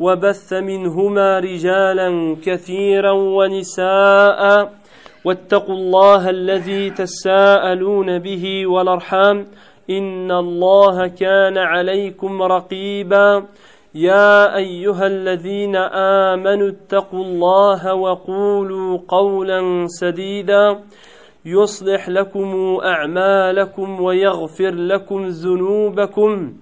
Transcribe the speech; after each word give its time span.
وبث 0.00 0.52
منهما 0.52 1.38
رجالا 1.38 2.36
كثيرا 2.46 3.12
ونساء 3.12 4.72
واتقوا 5.24 5.74
الله 5.74 6.30
الذي 6.30 6.90
تساءلون 6.90 8.18
به 8.18 8.66
والأرحام 8.66 9.46
إن 9.90 10.30
الله 10.30 11.06
كان 11.06 11.58
عليكم 11.58 12.42
رقيبا 12.42 13.44
يا 13.94 14.56
أيها 14.56 15.06
الذين 15.06 15.76
آمنوا 16.26 16.68
اتقوا 16.68 17.24
الله 17.24 17.94
وقولوا 17.94 18.98
قولا 19.08 19.86
سديدا 19.86 20.78
يصلح 21.44 22.08
لكم 22.08 22.78
أعمالكم 22.84 24.00
ويغفر 24.00 24.70
لكم 24.70 25.26
ذنوبكم 25.26 26.52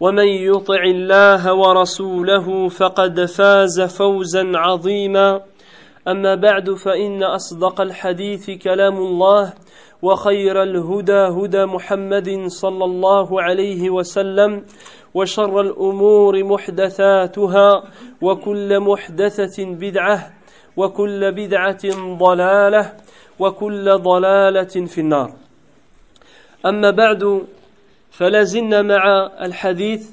ومن 0.00 0.28
يطع 0.28 0.82
الله 0.82 1.54
ورسوله 1.54 2.68
فقد 2.68 3.24
فاز 3.24 3.80
فوزا 3.80 4.52
عظيما. 4.54 5.40
أما 6.08 6.34
بعد 6.34 6.70
فإن 6.70 7.22
أصدق 7.22 7.80
الحديث 7.80 8.50
كلام 8.50 8.96
الله 8.96 9.52
وخير 10.02 10.62
الهدى 10.62 11.12
هدى 11.12 11.64
محمد 11.64 12.46
صلى 12.46 12.84
الله 12.84 13.42
عليه 13.42 13.90
وسلم 13.90 14.64
وشر 15.14 15.60
الأمور 15.60 16.44
محدثاتها 16.44 17.82
وكل 18.22 18.80
محدثة 18.80 19.64
بدعة 19.64 20.32
وكل 20.76 21.32
بدعة 21.32 21.84
ضلالة 22.18 22.92
وكل 23.38 23.98
ضلالة 23.98 24.86
في 24.86 25.00
النار. 25.00 25.32
أما 26.66 26.90
بعد 26.90 27.42
فلا 28.10 28.42
زلنا 28.42 28.82
مع 28.82 29.30
الحديث 29.40 30.10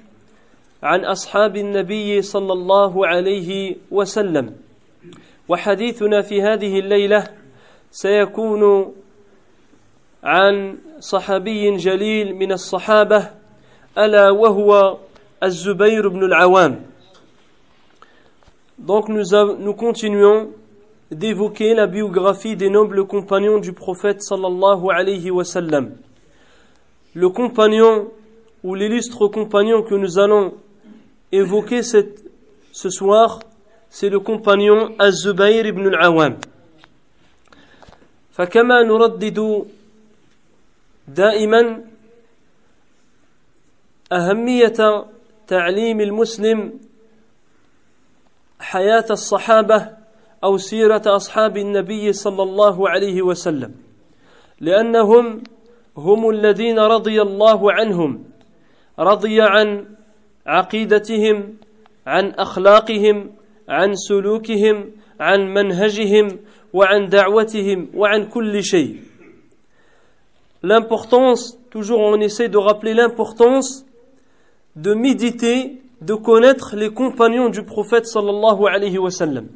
عن 0.83 1.05
أصحاب 1.05 1.57
النبي 1.57 2.21
صلى 2.21 2.53
الله 2.53 3.07
عليه 3.07 3.75
وسلم 3.91 4.55
وحديثنا 5.49 6.21
في 6.21 6.41
هذه 6.41 6.79
الليلة 6.79 7.27
سيكون 7.91 8.93
عن 10.23 10.77
صحابي 10.99 11.77
جليل 11.77 12.35
من 12.35 12.51
الصحابة 12.51 13.29
ألا 13.97 14.29
وهو 14.29 14.97
الزبير 15.43 16.07
بن 16.07 16.23
العوام 16.23 16.85
Donc 18.79 19.09
nous, 19.09 19.23
nous 19.57 19.73
continuons 19.73 20.51
d'évoquer 21.09 21.73
la 21.73 21.87
biographie 21.87 22.55
des 22.55 22.69
nobles 22.69 23.07
compagnons 23.07 23.57
du 23.57 23.73
prophète 23.73 24.21
sallallahu 24.21 24.91
alayhi 24.91 25.31
wa 25.31 25.43
sallam. 25.43 25.95
Le 27.17 27.29
compagnon 27.29 28.11
ou 28.63 28.75
l'illustre 28.75 29.27
compagnon 29.27 29.81
que 29.81 29.95
nous 29.95 30.19
allons 30.19 30.53
évoquer 31.31 31.81
cette, 31.81 32.23
ce 32.71 32.91
soir, 32.91 33.39
c'est 33.89 34.09
le 34.09 34.19
compagnon 34.19 34.93
Az-Zubayr 34.99 35.65
ibn 35.65 35.87
al-Awam. 35.87 36.35
فكما 38.37 38.83
نردد 38.83 39.65
دائما 41.07 41.81
أهمية 44.11 45.05
تعليم 45.47 46.01
المسلم 46.01 46.79
حياة 48.59 49.05
الصحابة 49.09 49.89
أو 50.43 50.57
سيرة 50.57 51.01
أصحاب 51.05 51.57
النبي 51.57 52.13
صلى 52.13 52.43
الله 52.43 52.89
عليه 52.89 53.21
وسلم 53.21 53.73
لأنهم 54.59 55.41
هم 55.97 56.29
الذين 56.29 56.79
رضي 56.79 57.21
الله 57.21 57.71
عنهم 57.71 58.23
رضي 58.99 59.41
عن 59.41 59.85
عقيدتهم 60.45 61.57
عن 62.07 62.31
اخلاقهم 62.31 63.31
عن 63.69 63.95
سلوكهم 63.95 64.91
عن 65.19 65.53
منهجهم 65.53 66.39
وعن 66.73 67.07
دعوتهم 67.07 67.87
وعن 67.95 68.25
كل 68.29 68.63
شيء 68.63 68.95
l'importance 70.63 71.57
toujours 71.69 71.99
on 71.99 72.19
essaie 72.19 72.49
de 72.49 72.57
rappeler 72.57 72.93
l'importance 72.93 73.85
de 74.75 74.93
méditer 74.93 75.81
de 76.01 76.13
connaître 76.13 76.75
les 76.75 76.89
compagnons 76.91 77.49
du 77.49 77.63
prophète 77.63 78.05
sallallahu 78.05 78.67
alayhi 78.67 78.97
wa 78.97 79.11
sallam 79.11 79.47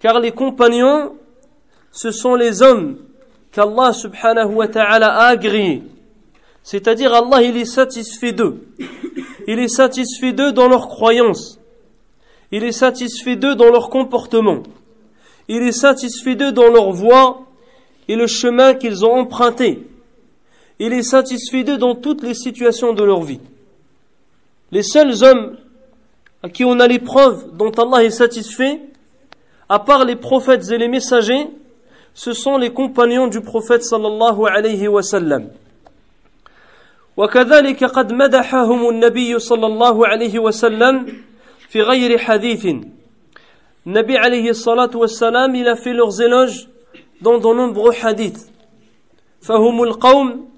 car 0.00 0.20
les 0.20 0.32
compagnons 0.32 1.14
ce 1.92 2.10
sont 2.10 2.34
les 2.34 2.62
hommes 2.62 2.96
qu'Allah 3.52 3.92
subhanahu 3.92 4.54
wa 4.54 4.68
ta'ala 4.68 5.14
a 5.14 5.26
agréé. 5.28 5.82
C'est-à-dire 6.62 7.12
Allah 7.12 7.42
il 7.42 7.56
est 7.56 7.64
satisfait 7.64 8.32
d'eux. 8.32 8.66
Il 9.46 9.58
est 9.58 9.68
satisfait 9.68 10.32
d'eux 10.32 10.52
dans 10.52 10.68
leur 10.68 10.88
croyance. 10.88 11.58
Il 12.50 12.64
est 12.64 12.72
satisfait 12.72 13.36
d'eux 13.36 13.54
dans 13.54 13.70
leur 13.70 13.90
comportement. 13.90 14.62
Il 15.48 15.62
est 15.62 15.72
satisfait 15.72 16.34
d'eux 16.34 16.52
dans 16.52 16.68
leur 16.68 16.92
voie 16.92 17.46
et 18.08 18.16
le 18.16 18.26
chemin 18.26 18.74
qu'ils 18.74 19.04
ont 19.04 19.12
emprunté. 19.12 19.86
Il 20.78 20.92
est 20.92 21.02
satisfait 21.02 21.64
d'eux 21.64 21.78
dans 21.78 21.94
toutes 21.94 22.22
les 22.22 22.34
situations 22.34 22.92
de 22.92 23.02
leur 23.02 23.22
vie. 23.22 23.40
Les 24.70 24.82
seuls 24.82 25.22
hommes 25.22 25.56
à 26.42 26.48
qui 26.48 26.64
on 26.64 26.80
a 26.80 26.86
l'épreuve 26.86 27.56
dont 27.56 27.70
Allah 27.70 28.04
est 28.04 28.10
satisfait, 28.10 28.80
à 29.68 29.78
part 29.78 30.04
les 30.04 30.16
prophètes 30.16 30.70
et 30.70 30.78
les 30.78 30.88
messagers, 30.88 31.48
ce 32.14 32.32
sont 32.32 32.56
les 32.58 32.72
compagnons 32.72 33.26
du 33.26 33.40
prophète 33.40 33.82
sallallahu 33.84 34.46
alayhi 34.46 34.88
wa 34.88 35.02
sallam. 35.02 35.50
وكذلك 37.16 37.84
قد 37.84 38.12
مدحهم 38.12 38.88
النبي 38.88 39.38
صلى 39.38 39.66
الله 39.66 40.06
عليه 40.06 40.38
وسلم 40.38 41.06
في 41.68 41.82
غير 41.82 42.18
حديث 42.18 42.66
النبي 43.86 44.16
عليه 44.18 44.50
الصلاة 44.50 44.90
والسلام 44.94 45.54
il 45.54 45.68
a 45.68 45.76
fait 45.76 45.92
leurs 45.92 46.20
éloges 46.20 46.68
hadiths 48.02 48.48
فهم 49.42 49.82
القوم 49.82 50.48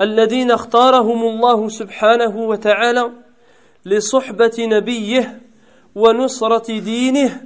الذين 0.00 0.50
اختارهم 0.50 1.22
الله 1.22 1.68
سبحانه 1.68 2.36
وتعالى 2.36 3.10
لصحبة 3.86 4.56
نبيه 4.58 5.40
ونصرة 5.94 6.78
دينه 6.78 7.42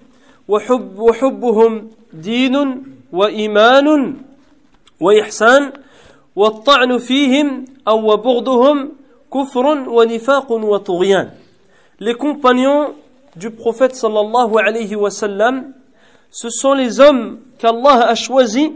وحب 0.48 0.98
وحبهم 0.98 1.90
دين 2.12 2.82
وإيمان 3.11 4.15
وإحسان 4.99 5.71
والطعن 6.35 6.97
فيهم 6.97 7.65
أو 7.87 8.17
بغضهم 8.17 8.91
كفر 9.33 9.65
ونفاق 9.89 10.51
وطغيان 10.51 11.29
Les 11.99 12.13
compagnons 12.13 12.93
du 13.35 13.49
prophète 13.49 13.95
sallallahu 13.95 14.59
alayhi 14.59 14.95
wa 14.95 15.09
sallam, 15.09 15.73
ce 16.29 16.49
sont 16.49 16.73
les 16.73 16.99
hommes 16.99 17.39
qu'Allah 17.57 18.07
a 18.07 18.13
choisis 18.13 18.69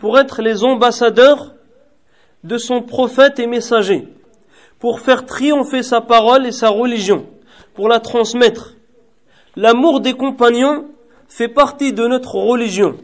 pour 0.00 0.18
être 0.18 0.42
les 0.42 0.64
ambassadeurs 0.64 1.54
de 2.42 2.58
son 2.58 2.82
prophète 2.82 3.38
et 3.38 3.46
messager, 3.46 4.08
pour 4.80 5.00
faire 5.00 5.24
triompher 5.24 5.84
sa 5.84 6.00
parole 6.00 6.46
et 6.46 6.52
sa 6.52 6.68
religion, 6.68 7.26
pour 7.74 7.88
la 7.88 8.00
transmettre. 8.00 8.74
L'amour 9.54 10.00
des 10.00 10.14
compagnons 10.14 10.86
fait 11.28 11.48
partie 11.48 11.92
de 11.92 12.06
notre 12.06 12.34
religion. 12.34 12.96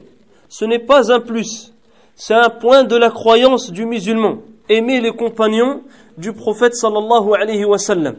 ce 0.53 0.65
n'est 0.65 0.79
pas 0.79 1.13
un 1.13 1.21
plus, 1.21 1.73
c'est 2.15 2.35
un 2.35 2.51
point 2.51 2.85
de 2.85 2.97
la 2.97 3.11
croyance 3.11 3.71
du 3.71 3.87
musulman. 3.87 4.39
Aimer 4.69 5.01
les 5.01 5.13
compagnons 5.13 5.83
du 6.17 6.33
prophète 6.33 6.75
sallallahu 6.75 7.35
alayhi 7.41 7.65
wa 7.65 7.79
sallam. 7.79 8.17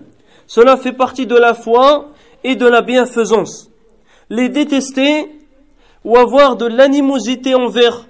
Cela 0.47 0.77
fait 0.77 0.93
partie 0.93 1.27
de 1.27 1.35
la 1.35 1.53
foi 1.53 2.07
et 2.43 2.55
de 2.55 2.65
la 2.65 2.81
bienfaisance. 2.81 3.69
Les 4.29 4.49
détester 4.49 5.27
ou 6.03 6.17
avoir 6.17 6.55
de 6.55 6.65
l'animosité 6.65 7.55
envers 7.55 8.07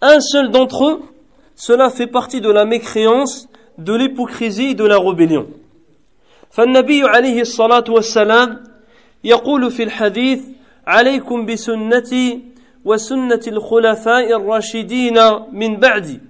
un 0.00 0.20
seul 0.20 0.50
d'entre 0.50 0.84
eux, 0.84 1.00
cela 1.54 1.90
fait 1.90 2.08
partie 2.08 2.40
de 2.40 2.50
la 2.50 2.64
mécréance, 2.64 3.48
de 3.78 3.94
l'hypocrisie 3.94 4.70
et 4.70 4.74
de 4.74 4.84
la 4.84 4.98
rébellion. 4.98 5.46
فالنبي 6.52 7.02
عليه 7.02 7.40
الصلاة 7.40 7.84
والسلام 7.88 8.64
يقول 9.24 9.70
في 9.70 9.82
الحديث 9.82 10.40
عليكم 10.86 11.46
بسنتي 11.46 12.40
وسنة 12.86 13.40
الخلفاء 13.46 14.36
الراشدين 14.36 15.18
من 15.52 15.76
بعدي 15.76 16.20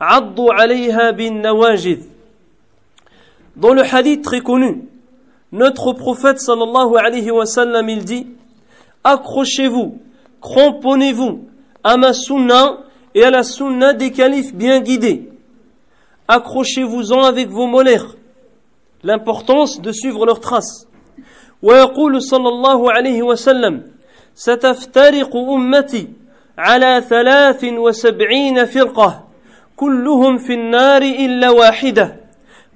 عضوا 0.00 0.52
عليها 0.54 1.10
بالنواجذ 1.10 2.00
Dans 3.54 3.74
le 3.74 3.82
hadith 3.82 4.22
très 4.22 4.40
connu, 4.40 4.88
notre 5.52 5.92
prophète 5.92 6.40
sallallahu 6.40 6.96
alayhi 6.96 7.30
wa 7.30 7.44
sallam 7.44 7.86
il 7.90 8.02
dit 8.04 8.26
Accrochez-vous, 9.04 9.98
cramponnez-vous 10.40 11.44
à 11.84 11.98
ma 11.98 12.14
sunna 12.14 12.78
et 13.14 13.22
à 13.24 13.30
la 13.30 13.42
sunna 13.42 13.92
des 13.92 14.10
califes 14.10 14.54
bien 14.54 14.80
guidés. 14.80 15.28
Accrochez-vous-en 16.28 17.24
avec 17.24 17.48
vos 17.50 17.66
molaires. 17.66 18.16
L'importance 19.02 19.82
de 19.82 19.92
suivre 19.92 20.24
leurs 20.24 20.40
traces. 20.40 20.86
ويقول 21.62 22.22
صلى 22.22 22.48
الله 22.48 22.92
عليه 22.92 23.22
وسلم 23.22 23.82
ستفترق 24.37 25.35
أمتي 25.35 26.07
على 26.57 27.03
ثلاث 27.09 27.63
وسبعين 27.63 28.65
فرقة 28.65 29.23
كلهم 29.75 30.37
في 30.37 30.53
النار 30.53 31.01
إلا 31.01 31.49
واحدة 31.49 32.15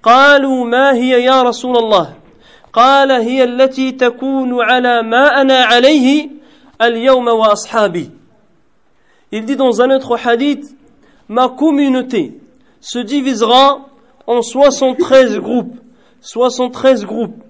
قالوا 0.04 0.66
ما 0.66 0.94
هي 0.94 1.24
يا 1.24 1.44
رسول 1.44 1.78
الله 1.78 2.13
قال 2.74 3.12
هي 3.12 3.44
التي 3.44 3.92
تكون 3.92 4.62
على 4.63 5.02
ما 5.04 5.42
أنا 5.42 5.63
عليه 5.63 6.30
اليوم 6.81 7.28
وأصحابي 7.28 8.10
Il 9.34 9.46
dit 9.46 9.56
dans 9.56 9.81
un 9.81 9.90
autre 9.92 10.18
hadith, 10.25 10.75
ma 11.30 11.48
communauté 11.48 12.38
se 12.81 13.00
divisera 13.00 13.86
en 14.28 14.42
73 14.42 15.40
groupes. 15.40 15.78
73 16.19 17.06
groupes. 17.06 17.42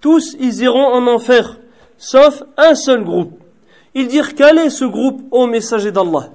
Tous 0.00 0.36
ils 0.40 0.62
iront 0.62 0.86
en 0.86 1.06
enfer, 1.06 1.58
sauf 1.96 2.42
un 2.56 2.74
seul 2.74 3.04
groupe. 3.04 3.38
Ils 3.93 4.07
dirent 4.07 4.35
quel 4.35 4.57
est 4.57 4.69
ce 4.69 4.85
groupe, 4.85 5.21
ô 5.31 5.45
messager 5.47 5.91
d'Allah 5.91 6.29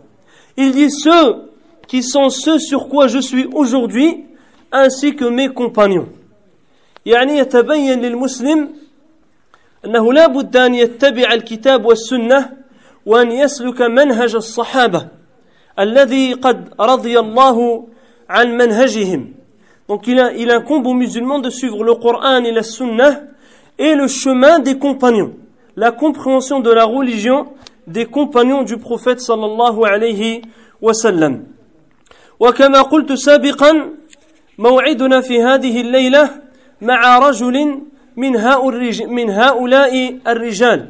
Il 0.56 0.72
dit 0.72 0.90
ceux 0.90 1.50
qui 1.86 2.02
sont 2.02 2.30
ceux 2.30 2.58
sur 2.58 2.88
quoi 2.88 3.08
je 3.08 3.18
suis 3.18 3.46
aujourd'hui, 3.52 4.24
ainsi 4.72 5.16
que 5.16 5.24
mes 5.24 5.48
compagnons. 5.48 6.08
يعني 7.06 7.38
يتبين 7.38 8.00
للمسلم 8.00 8.68
أنه 9.84 10.12
لا 10.12 10.26
بد 10.26 10.56
أن 10.56 10.74
يتبع 10.74 11.32
الكتاب 11.32 11.84
والسنة 11.84 12.50
وأن 13.06 13.32
يسلك 13.32 13.80
منهج 13.82 14.34
الصحابة 14.34 15.08
الذي 15.78 16.32
قد 16.32 16.68
رضي 16.80 17.18
الله 17.18 17.86
عن 18.28 18.56
منهجهم 18.56 19.34
Donc 19.88 20.06
il, 20.06 20.20
a, 20.20 20.34
il 20.34 20.50
incombe 20.50 20.86
aux 20.86 20.92
musulmans 20.92 21.38
de 21.38 21.48
suivre 21.48 21.82
le 21.82 21.94
Coran 21.94 22.44
et 22.44 22.52
la 22.52 22.62
Sunna 22.62 23.22
et 23.78 23.94
le 23.94 24.06
chemin 24.06 24.58
des 24.58 24.76
compagnons, 24.78 25.32
la 25.76 25.92
compréhension 25.92 26.60
de 26.60 26.70
la 26.70 26.84
religion 26.84 27.52
des 27.86 28.06
compagnons 28.06 28.62
du 28.62 28.76
prophète 28.78 29.20
sallallahu 29.20 29.84
alayhi 29.84 30.42
wa 30.80 30.94
sallam. 30.94 31.44
وكما 32.40 32.82
قلت 32.82 33.12
سابقا 33.12 33.90
موعدنا 34.58 35.20
في 35.20 35.42
هذه 35.42 35.80
الليلة 35.80 36.30
مع 36.80 37.18
رجل 37.18 37.82
من 38.16 38.36
هؤلاء 38.36 39.06
من 39.06 39.30
هؤلاء 39.30 40.18
الرجال 40.26 40.88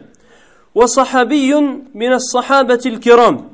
وصحابي 0.75 1.55
من 1.94 2.12
الصحابة 2.12 2.81
الكرام 2.87 3.49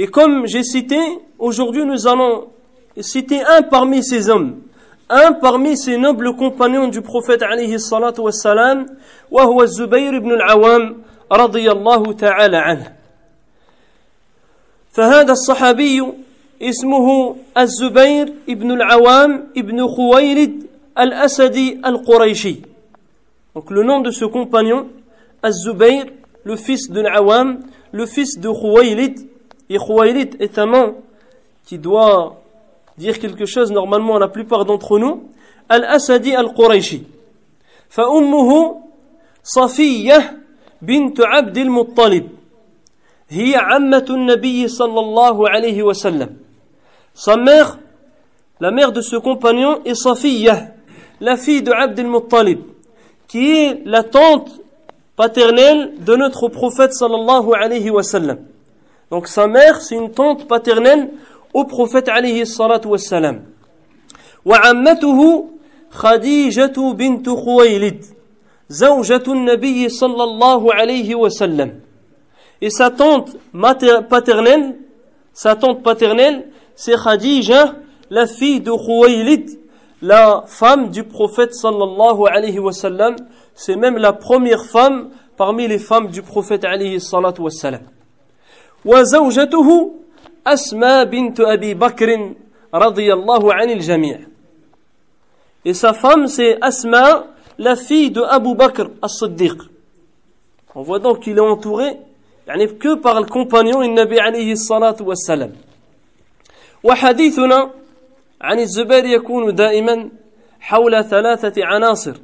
Et 0.00 0.06
comme 0.06 0.46
j'ai 0.46 0.62
cité, 0.62 1.00
aujourd'hui 1.40 1.84
nous 1.84 2.06
allons 2.06 2.48
citer 3.00 3.42
un 3.42 3.62
parmi 3.62 4.04
ces 4.04 4.30
hommes, 4.30 4.60
un 5.13 5.33
parmi 5.33 5.77
ces 5.77 5.97
nobles 5.97 6.35
compagnons 6.35 6.87
du 6.87 7.01
prophète 7.01 7.43
alayhi 7.43 7.79
salatu 7.79 8.21
wassalam, 8.21 8.85
الزبير 9.33 10.19
بن 10.19 10.31
العوام 10.31 10.97
رضي 11.31 11.71
الله 11.71 12.13
تعالى 12.13 12.57
عنه. 12.57 12.93
فهذا 14.91 15.31
الصحابي 15.31 16.03
اسمه 16.61 17.35
الزبير 17.57 18.33
بن 18.47 18.71
العوام 18.71 19.47
بن 19.55 19.87
خويلد 19.87 20.67
الأسدي 20.99 21.81
القريشي. 21.85 22.55
Donc 23.55 23.71
le 23.71 23.83
nom 23.83 24.01
de 24.01 24.11
ce 24.11 24.25
compagnon, 24.25 24.89
Az-Zubayr, 25.41 26.05
le 26.43 26.55
fils 26.55 26.89
de 26.89 27.01
l'Awam, 27.01 27.59
le 27.91 28.05
fils 28.05 28.39
de 28.39 28.49
Khuwaylid, 28.49 29.27
et 29.69 29.77
Khuwaylid 29.77 30.37
est 30.39 30.57
un 30.59 30.67
nom 30.67 30.95
qui 31.65 31.77
doit 31.77 32.42
dire 32.96 33.18
quelque 33.18 33.46
chose 33.46 33.70
normalement 33.70 34.16
à 34.16 34.18
la 34.18 34.28
plupart 34.28 34.64
d'entre 34.64 34.98
nous, 34.98 35.24
Al-Asadi 35.68 36.34
Al-Qurayshi. 36.34 37.04
فأمه 37.88 38.80
صفية 39.42 40.38
بنت 40.82 41.20
عبد 41.20 41.58
المطلب 41.58 42.28
هي 43.30 43.56
عمة 43.56 44.06
النبي 44.10 44.68
صلى 44.68 45.00
الله 45.00 45.48
عليه 45.48 45.82
وسلم 45.82 46.36
Sa 47.14 47.36
mère, 47.36 47.78
la 48.60 48.70
mère 48.70 48.92
de 48.92 49.00
ce 49.00 49.16
compagnon, 49.16 49.80
est 49.84 49.96
Safiya, 49.96 50.68
la 51.20 51.36
fille 51.36 51.62
de 51.62 51.72
Abd 51.72 51.98
al-Muttalib, 51.98 52.60
qui 53.26 53.50
est 53.50 53.82
la 53.84 54.04
tante 54.04 54.60
paternelle 55.16 55.94
de 55.98 56.14
notre 56.14 56.46
prophète 56.46 56.92
sallallahu 56.92 57.50
alayhi 57.60 57.90
wa 57.90 58.04
sallam. 58.04 58.38
Donc 59.10 59.26
sa 59.26 59.48
mère, 59.48 59.80
c'est 59.80 59.96
une 59.96 60.12
tante 60.12 60.46
paternelle 60.46 61.10
au 61.53 61.65
prophète 61.65 62.09
salatu 62.45 62.87
wa 62.87 62.97
sallam. 62.97 63.41
وعمته 64.45 65.45
خديجة 65.89 66.77
بنت 66.93 67.29
خويلد 67.29 68.05
زوجة 68.69 69.23
النبي 69.27 69.89
صلى 69.89 70.23
الله 70.23 70.73
عليه 70.73 71.15
وسلم 71.15 71.79
et 72.61 72.69
sa 72.69 72.89
tante 72.91 73.35
paternelle 74.09 74.77
sa 75.33 75.55
tante 75.55 75.83
paternelle 75.83 76.47
c'est 76.75 76.95
Khadija 76.95 77.75
la 78.09 78.25
fille 78.25 78.61
de 78.61 78.71
Khuwaylid 78.71 79.59
la 80.01 80.43
femme 80.47 80.89
du 80.89 81.03
prophète 81.03 81.53
sallallahu 81.53 82.23
alayhi 82.29 82.59
wa 82.59 82.71
sallam 82.71 83.15
c'est 83.53 83.75
même 83.75 83.97
la 83.97 84.13
première 84.13 84.65
femme 84.65 85.09
parmi 85.37 85.67
les 85.67 85.79
femmes 85.79 86.07
du 86.07 86.21
prophète 86.21 86.65
salatu 86.99 87.41
wa 87.41 87.51
sallam 87.51 87.81
وزوجته 88.85 89.93
أسماء 90.47 91.03
بنت 91.03 91.39
أبي 91.39 91.73
بكر 91.73 92.33
رضي 92.73 93.13
الله 93.13 93.53
عن 93.53 93.69
الجميع 93.69 94.19
Et 95.65 95.73
sa 95.73 95.93
femme, 95.93 96.27
c'est 96.27 96.57
Asma, 96.61 97.25
la 97.57 97.77
fille 97.77 98.11
de 98.11 98.21
Abu 98.21 98.53
Bakr 98.53 98.89
as-Siddiq. 99.01 99.57
On 100.75 100.81
voit 100.81 100.99
donc 100.99 101.21
qu'il 101.21 101.37
est 101.37 101.39
entouré 101.39 101.97
يعني 102.47 102.67
que 102.67 102.95
par 102.95 103.21
le 103.21 103.27
compagnon 103.27 103.81
النبي 103.81 104.19
عليه 104.19 104.51
الصلاة 104.51 104.97
والسلام. 105.01 105.51
وحديثنا 106.83 107.69
عن 108.41 108.59
الزبير 108.59 109.05
يكون 109.05 109.55
دائما 109.55 110.09
حول 110.59 111.03
ثلاثة 111.05 111.65
عناصر. 111.65 112.15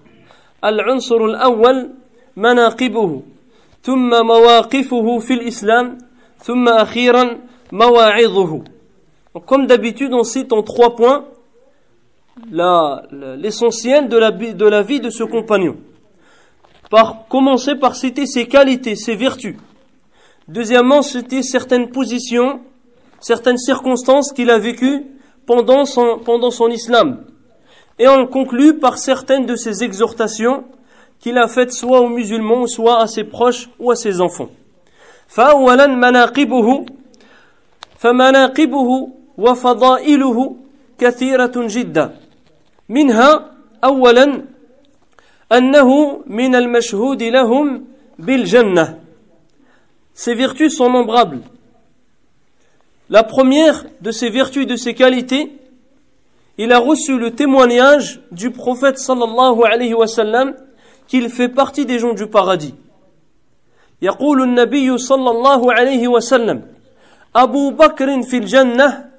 العنصر 0.63 1.25
الأول 1.25 1.89
مناقبه 2.37 3.21
ثم 3.83 4.25
مواقفه 4.25 5.19
في 5.19 5.33
الإسلام 5.33 5.97
ثم 6.43 6.69
أخيرا 6.69 7.37
comme 9.46 9.66
d'habitude, 9.66 10.12
on 10.12 10.24
cite 10.24 10.52
en 10.52 10.62
trois 10.62 10.96
points 10.96 11.24
l'essentiel 12.50 14.08
de 14.08 14.16
la, 14.16 14.30
de 14.30 14.66
la 14.66 14.82
vie 14.82 15.00
de 15.00 15.10
ce 15.10 15.24
compagnon. 15.24 15.76
Par 16.90 17.26
commencer 17.28 17.74
par 17.76 17.96
citer 17.96 18.26
ses 18.26 18.46
qualités, 18.46 18.96
ses 18.96 19.16
vertus. 19.16 19.56
Deuxièmement, 20.48 21.02
citer 21.02 21.42
certaines 21.42 21.90
positions, 21.90 22.60
certaines 23.20 23.58
circonstances 23.58 24.32
qu'il 24.32 24.50
a 24.50 24.58
vécues 24.58 25.06
pendant 25.46 25.84
son, 25.84 26.18
pendant 26.18 26.50
son 26.50 26.68
islam. 26.68 27.24
Et 27.98 28.08
on 28.08 28.26
conclut 28.26 28.78
par 28.78 28.98
certaines 28.98 29.46
de 29.46 29.56
ses 29.56 29.82
exhortations 29.82 30.64
qu'il 31.20 31.38
a 31.38 31.48
faites 31.48 31.72
soit 31.72 32.00
aux 32.00 32.08
musulmans, 32.08 32.66
soit 32.66 33.00
à 33.00 33.06
ses 33.06 33.24
proches 33.24 33.70
ou 33.78 33.90
à 33.90 33.96
ses 33.96 34.20
enfants. 34.20 34.50
فأولا 35.28 35.86
مناقبه 35.86 36.86
فمناقبه 37.98 39.08
وفضائله 39.38 40.56
كثيرة 40.98 41.52
جدا 41.56 42.16
منها 42.88 43.50
أولا 43.84 44.44
أنه 45.52 46.20
من 46.26 46.54
المشهود 46.54 47.22
لهم 47.22 47.84
بالجنة 48.18 48.98
Ses 50.16 50.34
vertus 50.36 50.76
sont 50.76 50.90
nombrables. 50.90 51.40
La 53.10 53.24
première 53.24 53.84
de 54.00 54.12
ses 54.12 54.30
vertus 54.30 54.62
et 54.62 54.66
de 54.66 54.76
ses 54.76 54.94
qualités, 54.94 55.50
il 56.56 56.72
a 56.72 56.78
reçu 56.78 57.18
le 57.18 57.32
témoignage 57.32 58.20
du 58.30 58.52
prophète 58.52 58.98
sallallahu 58.98 59.64
alayhi 59.64 59.92
wa 59.92 60.06
sallam 60.06 60.54
qu'il 61.08 61.28
fait 61.30 61.48
partie 61.48 61.84
des 61.84 61.98
gens 61.98 62.14
du 62.14 62.28
paradis. 62.28 62.74
يقول 64.02 64.42
النبي 64.42 64.98
صلى 64.98 65.30
الله 65.30 65.72
عليه 65.72 66.08
وسلم 66.08 66.62
أبو 67.35 67.69
بكر 67.71 68.21
في 68.21 68.37
الجنة 68.37 69.09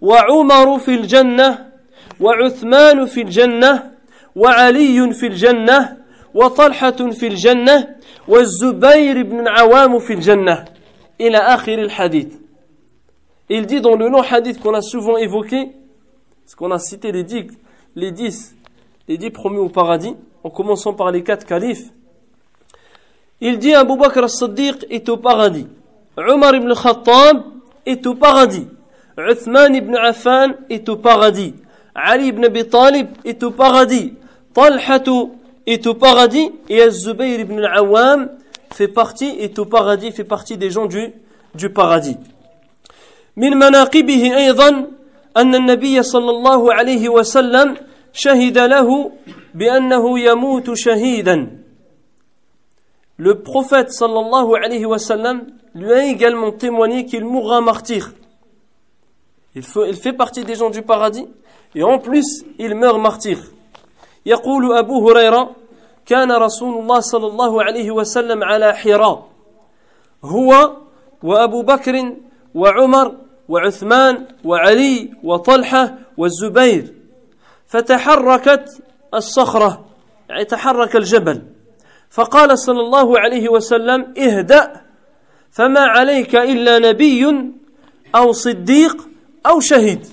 وعمر 0.00 0.78
في 0.78 0.94
الجنة 0.94 1.72
وعثمان 2.20 3.06
في 3.06 3.22
الجنة 3.22 3.90
وعلي 4.36 5.12
في 5.12 5.26
الجنة 5.26 5.96
وطلحة 6.34 7.10
في 7.10 7.26
الجنة 7.26 7.96
والزبير 8.28 9.22
بن 9.22 9.48
عوام 9.48 9.98
في 9.98 10.12
الجنة 10.12 10.64
إلى 11.20 11.38
آخر 11.38 11.78
الحديث 11.78 12.28
Il 13.50 13.66
dit 13.66 13.82
dans 13.82 13.94
le 13.94 14.08
long 14.08 14.22
hadith 14.22 14.58
qu'on 14.58 14.72
a 14.72 14.80
souvent 14.80 15.18
évoqué, 15.18 15.70
parce 16.44 16.54
qu'on 16.54 16.70
a 16.70 16.78
cité 16.78 17.12
les 17.12 17.24
dix, 17.24 17.46
les 17.94 18.10
dix, 18.10 18.56
les 19.06 19.18
dix 19.18 19.28
premiers 19.28 19.58
au 19.58 19.68
paradis, 19.68 20.16
en 20.42 20.48
commençant 20.48 20.94
par 20.94 21.10
les 21.10 21.22
quatre 21.22 21.44
califes, 21.44 21.90
il 23.42 23.58
dit 23.58 23.74
Abu 23.74 23.98
Bakr 23.98 24.24
as-Siddiq 24.24 24.86
est 24.88 25.10
au 25.10 25.18
paradis, 25.18 25.66
Omar 26.16 26.54
ibn 26.54 26.72
Khattab 26.72 27.42
est 27.86 28.06
au 28.06 28.14
paradis, 28.14 28.66
Uthman 29.18 29.74
ibn 29.74 29.94
Affan 29.96 30.54
est 30.70 30.88
au 30.88 30.96
paradis, 30.96 31.54
Ali 31.94 32.28
ibn 32.28 32.44
Abi 32.44 32.66
Talib 32.68 33.08
est 33.24 33.42
au 33.42 33.50
paradis, 33.50 34.14
Talhatu 34.52 35.32
est 35.66 35.86
au 35.86 35.94
paradis, 35.94 36.50
et 36.68 36.82
Az-Zubayr 36.82 37.40
ibn 37.40 37.58
al-Awwam 37.58 38.30
fait 38.72 38.88
partie, 38.88 39.36
est 39.38 39.58
au 39.58 39.64
paradis, 39.64 40.10
fait 40.12 40.24
partie 40.24 40.56
des 40.56 40.70
gens 40.70 40.86
du, 40.86 41.12
du 41.54 41.70
paradis. 41.70 42.16
من 43.36 43.56
مناقبه 43.58 44.36
أيضا 44.36 44.86
أن 45.36 45.54
النبي 45.54 46.02
صلى 46.02 46.30
الله 46.30 46.74
عليه 46.74 47.08
وسلم 47.08 47.76
شهد 48.12 48.58
له 48.58 49.10
بأنه 49.54 50.18
يموت 50.18 50.72
شهيدا 50.74 51.48
Le 53.16 53.42
prophète 53.42 53.92
sallallahu 53.92 54.54
alayhi 54.56 54.86
wa 54.86 54.98
sallam 54.98 55.42
lui 55.75 55.91
a 55.91 56.05
également 56.05 56.51
témoigné 56.51 57.05
qu'il 57.05 57.25
mourra 57.25 57.61
martyr. 57.61 58.11
Il 59.55 59.63
fait, 59.63 59.89
il 59.89 59.95
fait 59.95 60.13
partie 60.13 60.43
des 60.43 60.55
gens 60.55 60.69
du 60.69 60.81
paradis 60.81 61.27
et 61.75 61.83
en 61.83 61.99
plus 61.99 62.43
il 62.57 62.75
meurt 62.75 62.99
martyr. 62.99 63.37
يقول 64.25 64.77
أبو 64.77 65.09
هريرة 65.09 65.55
كان 66.05 66.31
رسول 66.31 66.79
الله 66.81 66.99
صلى 66.99 67.27
الله 67.27 67.63
عليه 67.63 67.91
وسلم 67.91 68.43
على 68.43 68.73
حراء 68.73 69.27
هو 70.23 70.77
وأبو 71.23 71.61
بكر 71.61 72.15
وعمر 72.55 73.15
وعثمان 73.49 74.27
وعلي 74.45 75.13
وطلحة 75.23 75.95
والزبير 76.17 76.93
فتحركت 77.67 78.83
الصخرة 79.13 79.85
يعني 80.29 80.45
تحرك 80.45 80.95
الجبل 80.95 81.43
فقال 82.09 82.59
صلى 82.59 82.81
الله 82.81 83.19
عليه 83.19 83.49
وسلم 83.49 84.13
اهدأ 84.17 84.81
فما 85.54 85.80
عليك 85.80 86.34
إلا 86.36 86.78
نبي 86.78 87.52
أو 88.14 88.32
صديق 88.32 89.08
أو 89.46 89.60
شهيد 89.60 90.06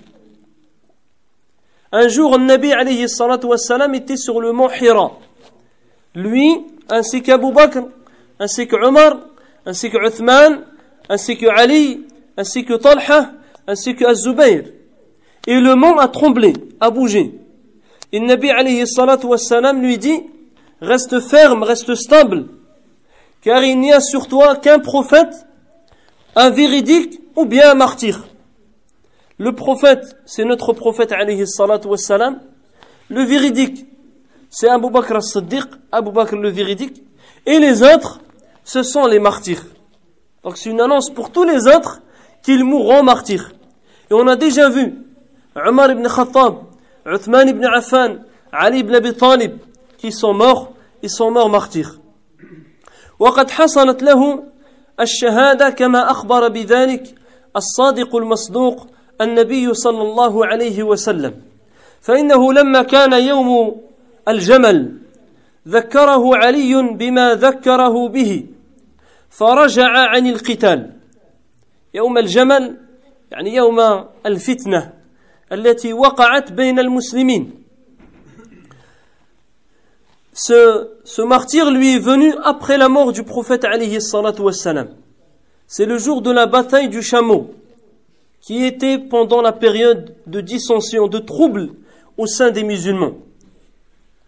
Un 1.94 2.08
jour, 2.08 2.38
le 2.38 2.46
Nabi 2.46 2.72
alayhi 2.72 3.10
salatu 3.10 3.48
wassalam 3.48 3.94
était 3.94 4.16
sur 4.16 4.40
le 4.40 4.54
mont 4.54 4.70
Hira. 4.70 5.12
Lui, 6.16 6.62
ainsi 6.90 7.22
qu'Abu 7.22 7.52
Bakr, 7.52 7.84
ainsi 8.40 8.66
qu'Omar, 8.66 9.18
ainsi 9.66 9.90
qu'Uthman, 9.92 10.64
ainsi 11.10 11.38
qu'Ali, 11.38 12.06
ainsi 12.38 12.64
que 12.64 12.76
Talha, 12.76 13.34
ainsi 13.68 13.94
que 13.94 14.06
Az-Zubayr. 14.06 14.68
Et 15.48 15.60
le 15.60 15.76
mont 15.76 15.98
a 15.98 16.08
tremblé, 16.08 16.54
a 16.80 16.90
bougé. 16.92 17.34
Et 18.14 18.20
le 18.20 18.26
Nabi 18.26 18.50
alayhi 18.52 18.88
salatu 18.88 19.26
wassalam 19.26 19.82
lui 19.82 19.98
dit, 19.98 20.24
reste 20.80 21.20
ferme, 21.20 21.64
reste 21.64 21.94
stable, 21.96 22.48
car 23.42 23.64
il 23.64 23.80
n'y 23.80 23.92
a 23.92 24.00
sur 24.00 24.28
toi 24.28 24.56
qu'un 24.56 24.80
prophète, 24.80 25.46
un 26.36 26.50
véridique 26.50 27.20
ou 27.36 27.46
bien 27.46 27.72
un 27.72 27.74
martyr. 27.74 28.24
Le 29.38 29.54
prophète, 29.54 30.16
c'est 30.26 30.46
notre 30.46 30.74
prophète 30.74 31.12
alayhi 31.12 31.48
salatu 31.48 31.88
wassalam. 31.88 32.40
Le 33.10 33.24
véridique, 33.24 33.86
c'est 34.50 34.70
Abu 34.70 34.90
Bakr 34.90 35.16
as-Siddiq, 35.16 35.66
Abu 35.92 36.12
Bakr 36.12 36.36
le 36.36 36.50
véridique. 36.50 37.04
Et 37.46 37.58
les 37.60 37.82
autres, 37.82 38.20
ce 38.64 38.84
sont 38.84 39.08
les 39.08 39.20
martyrs. 39.20 39.64
Donc 40.44 40.58
c'est 40.58 40.70
une 40.70 40.82
annonce 40.82 41.10
pour 41.10 41.32
tous 41.32 41.44
les 41.44 41.68
autres 41.68 42.02
qu'ils 42.44 42.64
mourront 42.64 43.04
martyrs. 43.04 43.52
Et 44.10 44.14
on 44.14 44.28
a 44.28 44.36
déjà 44.36 44.70
vu 44.70 44.94
Omar 45.56 45.92
ibn 45.92 46.08
Khattab, 46.08 46.56
Uthman 47.06 47.50
ibn 47.50 47.66
Affan, 47.66 48.18
Ali 48.52 48.80
ibn 48.80 48.94
Abi 48.94 49.14
Talib, 49.14 49.58
qui 49.98 50.12
sont 50.12 50.34
morts, 50.34 50.74
ils 51.02 51.10
sont 51.10 51.32
morts 51.32 51.50
martyrs. 51.50 52.01
وقد 53.22 53.50
حصلت 53.52 54.04
له 54.04 54.44
الشهادة 55.00 55.70
كما 55.70 56.12
أخبر 56.12 56.48
بذلك 56.48 57.16
الصادق 57.56 58.16
المصدوق 58.16 58.88
النبي 59.22 59.74
صلى 59.74 60.02
الله 60.02 60.46
عليه 60.46 60.84
وسلم. 60.84 61.34
فإنه 62.02 62.54
لما 62.54 62.82
كان 62.82 63.14
يوم 63.14 63.82
الجمل 64.28 64.98
ذكره 65.68 66.36
علي 66.36 66.74
بما 66.98 67.36
ذكره 67.36 68.08
به 68.08 68.46
فرجع 69.30 69.90
عن 69.90 70.28
القتال. 70.28 70.92
يوم 71.94 72.18
الجمل 72.18 72.78
يعني 73.32 73.56
يوم 73.56 73.80
الفتنة 74.26 74.94
التي 75.52 75.94
وقعت 75.94 76.52
بين 76.52 76.80
المسلمين. 76.80 77.61
Ce, 80.34 80.90
ce 81.04 81.22
martyr 81.22 81.72
lui 81.72 81.96
est 81.96 82.00
venu 82.00 82.34
après 82.44 82.78
la 82.78 82.90
mort 82.90 83.12
du 83.12 83.24
prophète 83.24 83.66
alayhi. 83.66 84.00
C'est 85.68 85.86
le 85.86 85.98
jour 85.98 86.22
de 86.22 86.32
la 86.32 86.46
bataille 86.46 86.90
du 86.90 87.02
chameau. 87.02 87.52
qui 88.42 88.66
était 88.66 88.98
pendant 88.98 89.42
la 89.42 89.52
période 89.52 90.16
de 90.26 90.42
dissension, 90.42 91.08
de 91.08 91.20
troubles 91.20 91.70
au 92.18 92.26
sein 92.26 92.50
des 92.50 92.64
musulmans. 92.64 93.14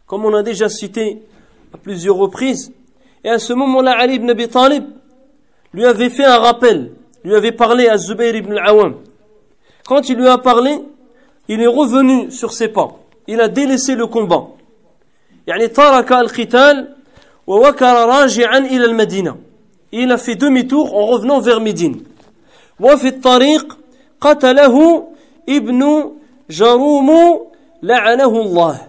Comme 0.06 0.24
on 0.24 0.34
a 0.36 0.44
déjà 0.44 0.70
cité 0.70 1.24
à 1.74 1.78
plusieurs 1.78 2.16
reprises. 2.16 2.72
Et 3.24 3.30
à 3.30 3.40
ce 3.40 3.54
moment-là, 3.54 3.96
Ali 3.98 4.16
ibn 4.16 4.30
Abi 4.30 4.48
Talib 4.48 4.84
lui 5.74 5.86
avait 5.86 6.12
fait 6.12 6.26
un 6.26 6.38
rappel, 6.38 6.92
lui 7.24 7.34
avait 7.36 7.52
parlé 7.52 7.88
à 7.88 7.98
Zubayr 7.98 8.36
ibn 8.36 8.52
al-Awam. 8.54 8.96
Quand 9.88 10.08
il 10.10 10.18
lui 10.18 10.28
a 10.28 10.38
parlé, 10.38 10.78
il 11.48 11.62
est 11.62 11.68
revenu 11.68 12.30
sur 12.30 12.54
ses 12.54 12.68
pas. 12.68 13.00
Il 13.28 13.42
a 13.42 13.48
délaissé 13.48 13.96
le 13.96 14.06
combat 14.06 14.50
يعني 15.47 15.69
ترك 15.69 16.13
القتال 16.13 16.95
ووكر 17.47 18.07
راجعا 18.09 18.59
إلى 18.59 18.85
المدينة. 18.85 19.37
Il 19.93 20.13
a 20.13 20.19
fait 20.19 20.35
demi-tour 20.35 20.95
en 20.95 21.07
revenant 21.07 21.41
vers 21.41 21.61
Médine. 21.61 22.03
وفي 22.81 23.09
الطريق 23.09 23.79
قتله 24.21 25.09
ابن 25.49 26.13
جروم 26.51 27.11
لعنه 27.83 28.43
الله 28.43 28.89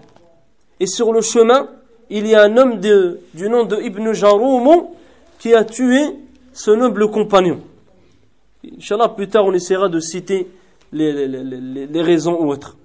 Et 0.81 0.87
sur 0.87 1.11
le 1.11 1.21
chemin, 1.21 1.67
il 2.09 2.25
y 2.27 2.35
a 2.35 2.43
un 2.43 2.57
homme 2.57 2.79
de, 2.79 3.19
du 3.33 3.49
nom 3.49 3.65
de 3.65 3.77
Ibn 3.81 4.13
Jaroum 4.13 4.87
qui 5.39 5.53
a 5.53 5.63
tué 5.63 6.15
ce 6.53 6.71
noble 6.71 7.09
compagnon. 7.11 7.59
Inch'Allah, 8.77 9.09
plus 9.09 9.27
tard, 9.27 9.45
on 9.45 9.53
essaiera 9.53 9.89
de 9.89 9.99
citer 9.99 10.47
les, 10.91 11.11
les, 11.27 11.43
les, 11.43 11.87
les 11.87 12.01
raisons 12.01 12.35
autres. 12.35 12.77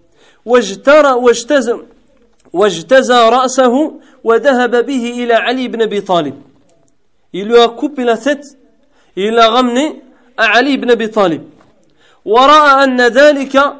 واجتزى 2.53 3.29
رأسه 3.29 3.93
وذهب 4.23 4.85
به 4.85 5.23
إلى 5.23 5.33
علي 5.33 5.67
بن 5.67 5.81
أبي 5.81 6.01
طالب. 6.01 6.35
Il 7.33 7.47
lui 7.47 7.57
a 7.57 7.67
coupé 7.67 8.03
la 8.03 8.17
tête 8.17 8.43
et 9.15 9.27
il 9.27 9.33
l'a 9.33 9.49
ramené 9.49 10.01
à 10.37 10.57
Ali 10.57 10.73
ibn 10.73 10.89
Abi 10.89 11.09
Talib. 11.09 11.41
ورأى 12.25 12.83
أن 12.83 13.01
ذلك 13.01 13.75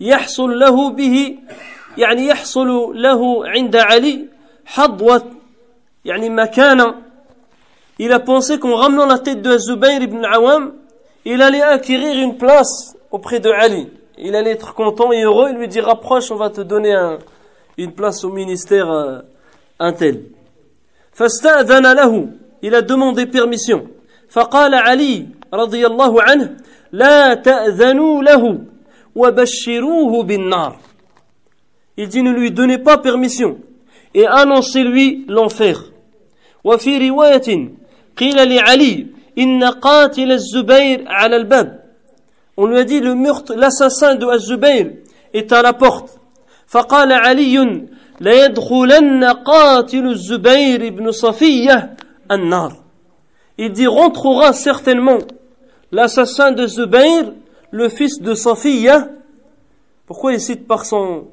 يحصل 0.00 0.58
له 0.58 0.90
به 0.90 1.36
يعني 1.98 2.26
يحصل 2.26 2.68
له 3.02 3.48
عند 3.48 3.76
علي 3.76 4.26
حظوة 4.64 5.22
يعني 6.04 6.30
مكانة 6.30 6.94
Il 7.98 8.10
a 8.12 8.18
pensé 8.18 8.58
qu'en 8.58 8.74
ramenant 8.74 9.06
la 9.06 9.18
tête 9.18 9.42
de 9.42 9.58
Zubayr 9.58 10.02
ibn 10.02 10.24
Awam, 10.24 10.72
il 11.24 11.42
allait 11.42 11.62
acquérir 11.62 12.20
une 12.20 12.36
place 12.36 12.96
auprès 13.10 13.38
de 13.38 13.50
Ali. 13.50 13.88
Il 14.18 14.34
allait 14.34 14.52
être 14.52 14.74
content 14.74 15.12
et 15.12 15.22
heureux. 15.22 15.50
Il 15.50 15.58
lui 15.58 15.68
dit 15.68 15.80
rapproche, 15.80 16.30
on 16.30 16.36
va 16.36 16.50
te 16.50 16.62
donner 16.62 16.94
un, 16.94 17.18
une 17.77 17.93
place 17.93 18.23
au 18.23 18.29
ministère 18.29 18.89
euh, 18.91 19.21
un 19.79 19.93
tel. 19.93 20.23
فاستأذن 21.13 21.93
له. 21.93 22.29
Il 22.61 22.75
a 22.75 22.81
demandé 22.81 23.25
permission. 23.25 23.87
فقال 24.29 24.75
علي 24.75 25.25
رضي 25.53 25.85
الله 25.85 26.21
عنه 26.21 26.57
لا 26.91 27.33
تأذنوا 27.33 28.23
له 28.23 28.59
وبشروه 29.15 30.23
بالنار. 30.23 30.79
Il 31.97 32.07
dit 32.07 32.21
ne 32.21 32.31
lui 32.31 32.51
donnez 32.51 32.77
pas 32.77 32.97
permission 32.97 33.57
et 34.13 34.27
annoncez-lui 34.27 35.25
l'enfer. 35.27 35.91
وفي 36.63 37.09
رواية 37.09 37.69
قيل 38.17 38.55
لعلي 38.55 39.07
إن 39.37 39.63
قاتل 39.63 40.31
الزبير 40.31 41.05
على 41.07 41.35
الباب. 41.35 41.79
On 42.57 42.65
lui 42.65 42.79
a 42.79 42.83
dit 42.83 42.99
le 42.99 43.13
meurtre, 43.13 43.53
l'assassin 43.53 44.15
de 44.15 44.25
Az-Zubayr 44.25 44.93
est 45.33 45.51
à 45.51 45.61
la 45.61 45.73
porte. 45.73 46.19
فقال 46.71 47.11
علي 47.11 47.87
ليدخلن 48.21 49.23
قاتل 49.23 50.07
الزبير 50.07 50.89
بن 50.89 51.11
صفية 51.11 51.95
النار. 52.31 52.87
il 53.57 53.71
dit 53.71 53.87
rentrera 53.87 54.53
certainement 54.53 55.17
l'assassin 55.91 56.51
de 56.51 56.67
Zubayr, 56.67 57.33
le 57.71 57.89
fils 57.89 58.21
de 58.21 58.33
Safiya. 58.33 59.09
Pourquoi 60.05 60.33
il 60.33 60.39
cite 60.39 60.67
par 60.67 60.85
son, 60.85 61.27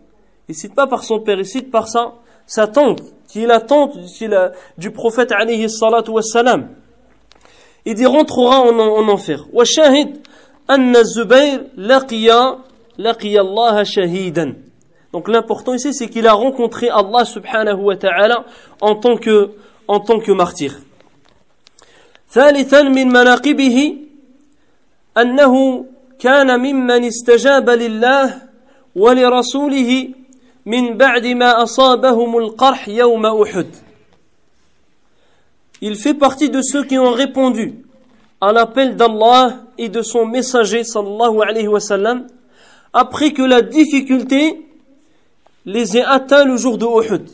il 0.48 0.54
cite 0.54 0.74
pas 0.74 0.86
par 0.86 1.04
son 1.04 1.20
père, 1.20 1.38
il 1.38 1.46
cite 1.46 1.70
par 1.70 1.88
sa, 1.88 2.14
sa 2.46 2.66
tante, 2.66 3.02
qui 3.28 3.42
est 3.42 3.46
la 3.46 3.60
tante 3.60 3.96
du 4.78 4.90
prophète 4.90 5.32
alayhi 5.32 5.68
salatu 5.68 6.10
wassalam. 6.12 6.68
Il 7.84 7.94
dit 7.94 8.06
rentrera 8.06 8.60
en, 8.60 8.78
en 8.78 9.08
enfer. 9.08 9.46
وشاهد 9.52 10.26
أن 10.70 10.96
الزبير 10.96 11.66
لقي 11.76 12.58
لقي 12.98 13.40
الله 13.40 13.82
شهيدا. 13.82 14.56
Donc 15.12 15.28
l'important 15.28 15.74
ici 15.74 15.94
c'est 15.94 16.08
qu'il 16.08 16.26
a 16.26 16.32
rencontré 16.32 16.88
Allah 16.88 17.24
subhanahu 17.24 17.80
wa 17.82 17.96
ta'ala 17.96 18.44
en 18.80 18.96
tant 18.96 19.16
que 19.16 19.50
en 19.86 20.00
tant 20.00 20.20
que 20.20 20.32
martyr. 20.32 20.72
ثالثا 22.34 22.82
من 22.82 23.08
مناقبه 23.08 23.96
أنه 25.18 25.84
كان 26.18 26.60
ممن 26.60 27.04
استجاب 27.04 27.70
لله 27.70 28.42
ولرسوله 28.96 30.08
من 30.66 30.96
بعد 30.96 31.26
ما 31.26 31.62
أصابهم 31.62 32.38
القرح 32.38 32.88
يوم 32.88 33.26
أحد 33.26 33.66
Il 35.80 35.96
fait 35.96 36.14
partie 36.14 36.48
de 36.48 36.62
ceux 36.62 36.84
qui 36.84 36.98
ont 36.98 37.10
répondu 37.12 37.74
à 38.40 38.52
l'appel 38.52 38.96
d'Allah 38.96 39.58
et 39.76 39.88
de 39.88 40.02
son 40.02 40.24
messager 40.26 40.82
sallallahu 40.82 41.42
alayhi 41.42 41.68
wa 41.68 41.80
sallam 41.80 42.26
après 42.92 43.32
que 43.32 43.42
la 43.42 43.60
difficulté 43.60 44.66
les 45.65 45.97
ait 45.97 46.03
atteints 46.03 46.45
le 46.45 46.57
jour 46.57 46.77
de 46.77 46.85
Uhud. 46.85 47.29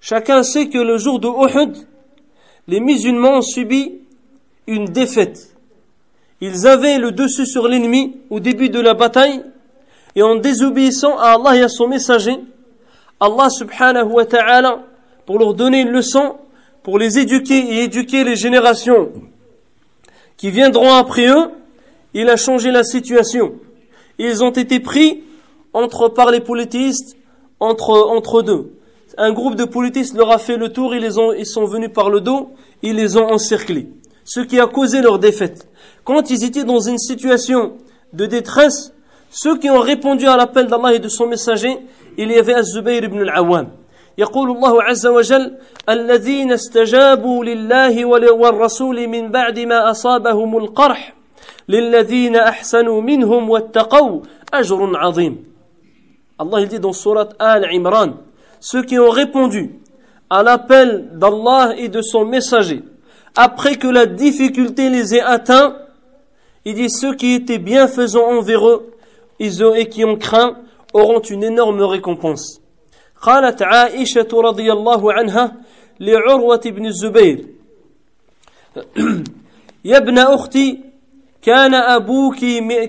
Chacun 0.00 0.42
sait 0.42 0.68
que 0.68 0.78
le 0.78 0.98
jour 0.98 1.18
de 1.18 1.28
Uhud, 1.28 1.76
les 2.68 2.80
musulmans 2.80 3.38
ont 3.38 3.42
subi 3.42 4.00
une 4.66 4.86
défaite. 4.86 5.56
Ils 6.40 6.66
avaient 6.66 6.98
le 6.98 7.12
dessus 7.12 7.46
sur 7.46 7.68
l'ennemi 7.68 8.16
au 8.30 8.40
début 8.40 8.68
de 8.68 8.80
la 8.80 8.94
bataille 8.94 9.42
et 10.14 10.22
en 10.22 10.36
désobéissant 10.36 11.18
à 11.18 11.32
Allah 11.32 11.56
et 11.56 11.62
à 11.62 11.68
son 11.68 11.88
messager, 11.88 12.36
Allah 13.20 13.48
subhanahu 13.50 14.12
wa 14.12 14.24
ta'ala, 14.26 14.82
pour 15.26 15.38
leur 15.38 15.54
donner 15.54 15.80
une 15.80 15.90
leçon, 15.90 16.36
pour 16.82 16.98
les 16.98 17.18
éduquer 17.18 17.58
et 17.58 17.84
éduquer 17.84 18.24
les 18.24 18.36
générations 18.36 19.10
qui 20.36 20.50
viendront 20.50 20.92
après 20.92 21.28
eux, 21.28 21.50
il 22.12 22.28
a 22.28 22.36
changé 22.36 22.70
la 22.70 22.84
situation. 22.84 23.54
Ils 24.18 24.44
ont 24.44 24.50
été 24.50 24.80
pris 24.80 25.22
entre, 25.73 26.09
par 26.09 26.31
les 26.31 26.39
politistes, 26.39 27.17
entre, 27.59 27.91
entre 28.09 28.41
deux. 28.41 28.73
Un 29.17 29.31
groupe 29.31 29.55
de 29.55 29.65
politistes 29.65 30.15
leur 30.15 30.31
a 30.31 30.37
fait 30.37 30.57
le 30.57 30.69
tour, 30.69 30.95
ils, 30.95 31.01
les 31.01 31.17
ont, 31.17 31.33
ils 31.33 31.45
sont 31.45 31.65
venus 31.65 31.91
par 31.93 32.09
le 32.09 32.21
dos, 32.21 32.51
ils 32.81 32.95
les 32.95 33.17
ont 33.17 33.27
encerclés. 33.29 33.89
Ce 34.23 34.39
qui 34.39 34.59
a 34.59 34.67
causé 34.67 35.01
leur 35.01 35.19
défaite. 35.19 35.67
Quand 36.03 36.29
ils 36.29 36.43
étaient 36.43 36.63
dans 36.63 36.79
une 36.79 36.97
situation 36.97 37.73
de 38.13 38.25
détresse, 38.25 38.93
ceux 39.29 39.57
qui 39.57 39.69
ont 39.69 39.79
répondu 39.79 40.27
à 40.27 40.37
l'appel 40.37 40.67
d'Allah 40.67 40.93
et 40.93 40.99
de 40.99 41.09
son 41.09 41.27
messager, 41.27 41.77
il 42.17 42.31
y 42.31 42.37
avait 42.37 42.53
Az-Zubayr 42.53 43.03
ibn 43.03 43.19
al-Awwam. 43.19 43.67
يقول 44.19 44.51
الله 44.51 44.83
عز 44.83 45.07
وجل 45.07 45.57
الذين 45.89 46.51
استجابوا 46.51 47.45
لله 47.45 48.05
والرسول 48.31 49.07
من 49.07 49.31
بعد 49.31 49.59
ما 49.59 49.91
أصابهم 49.91 50.57
القرح 50.57 51.13
للذين 51.69 52.35
أحسنوا 52.35 53.01
منهم 53.01 53.49
واتقوا 53.49 54.21
أجر 54.53 54.97
عظيم 54.97 55.43
Allah 56.37 56.61
il 56.61 56.67
dit 56.67 56.79
dans 56.79 56.93
surat 56.93 57.29
Al-Imran 57.39 58.13
ceux 58.59 58.83
qui 58.83 58.97
ont 58.99 59.09
répondu 59.09 59.75
à 60.29 60.43
l'appel 60.43 61.09
d'Allah 61.13 61.73
et 61.77 61.89
de 61.89 62.01
son 62.01 62.25
messager 62.25 62.83
après 63.35 63.75
que 63.75 63.87
la 63.87 64.05
difficulté 64.05 64.89
les 64.89 65.15
ait 65.15 65.21
atteints 65.21 65.77
il 66.65 66.75
dit 66.75 66.89
ceux 66.89 67.15
qui 67.15 67.33
étaient 67.33 67.57
bienfaisants 67.57 68.37
envers 68.37 68.67
eux 68.67 68.93
et 69.39 69.89
qui 69.89 70.03
ont 70.03 70.17
craint 70.17 70.57
auront 70.93 71.21
une 71.21 71.43
énorme 71.43 71.81
récompense 71.81 72.59
قالت 73.21 73.61
عائشة 73.61 74.27
رضي 74.33 74.71
الله 74.71 75.13
عنها 75.13 75.55
لعروة 75.99 76.61
بن 76.65 76.85
الزبير 76.85 77.45
يا 79.85 79.97
ابن 79.97 80.17
أختي 80.17 80.79
كان 81.41 81.73
أبوك 81.73 82.39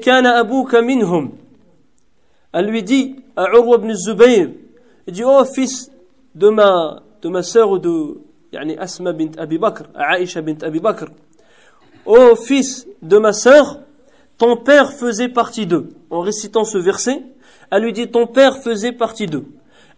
كان 0.03 0.26
أبوك 0.26 0.74
منهم 0.74 1.33
Elle 2.53 2.66
lui 2.66 2.83
dit 2.83 3.14
à 3.36 3.45
Urwa 3.54 3.78
ibn 3.78 3.93
Zubayr, 3.93 4.50
il 5.08 5.13
dit, 5.13 5.24
oh 5.24 5.43
fils 5.45 5.91
de 6.34 6.50
ma, 6.50 7.02
de 7.21 7.30
ma 7.30 7.43
sœur 7.43 7.69
ou 7.69 7.80
de 7.80 8.17
يعني 8.54 8.78
Asma 8.80 9.12
bint 9.13 9.38
Abi 9.38 9.58
Bakr, 9.58 9.84
Aïcha 9.95 10.41
bint 10.41 10.63
Abi 10.63 10.80
Bakr, 10.80 11.06
oh 12.06 12.36
fils 12.36 12.88
de 13.02 13.17
ma 13.17 13.34
sœur, 13.34 13.80
ton 14.38 14.58
père 14.58 14.91
faisait 14.93 15.30
partie 15.30 15.65
d'eux. 15.65 15.89
En 16.10 16.21
récitant 16.21 16.63
ce 16.63 16.78
verset, 16.78 17.24
elle 17.71 17.84
lui 17.84 17.93
dit, 17.93 18.08
ton 18.10 18.28
père 18.28 18.58
faisait 18.58 18.91
partie 18.91 19.28
d'eux. 19.28 19.45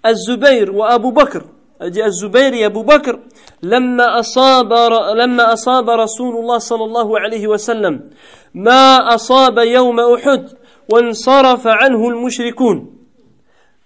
الزبير 0.06 0.72
وأبو 0.72 1.12
بكر 1.12 1.44
أجي 1.82 2.06
الزبير 2.06 2.54
يا 2.54 2.66
أبو 2.66 2.84
بكر 2.84 3.20
لما 3.64 4.20
أصاب 4.20 4.74
لما 5.16 5.54
أصاب 5.54 5.90
رسول 5.90 6.36
الله 6.36 6.58
صلى 6.58 6.84
الله 6.84 7.20
عليه 7.20 7.48
وسلم 7.48 8.10
ما 8.54 9.16
أصاب 9.16 9.58
يوم 9.58 10.00
أحد 10.00 10.50
وانصرف 10.94 11.68
عنه 11.68 12.10
المشركون 12.10 12.97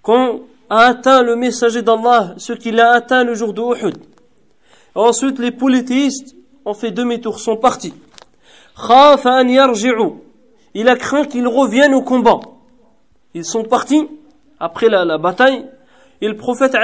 qu'ont 0.02 0.42
atteint 0.70 1.22
le 1.22 1.36
messager 1.36 1.82
d'Allah, 1.82 2.34
ce 2.38 2.54
qu'il 2.54 2.80
a 2.80 2.92
atteint 2.92 3.24
le 3.24 3.36
jour 3.36 3.54
de 3.54 3.62
Uhud. 3.62 3.98
Ensuite, 4.96 5.40
les 5.40 5.52
polythéistes 5.52 6.36
ont 6.66 6.74
fait 6.74 6.92
demi-tour, 6.92 7.40
sont 7.40 7.58
partis. 7.58 7.94
Il 10.74 10.88
a 10.88 10.96
craint 10.96 11.26
qu'ils 11.26 11.48
reviennent 11.48 11.94
au 11.94 12.02
combat. 12.02 12.40
Ils 13.34 13.46
sont 13.46 13.64
partis 13.64 14.08
après 14.60 14.90
la, 14.90 15.06
la 15.06 15.18
bataille. 15.18 15.66
Et 16.22 16.28
le 16.28 16.38
prophète 16.38 16.76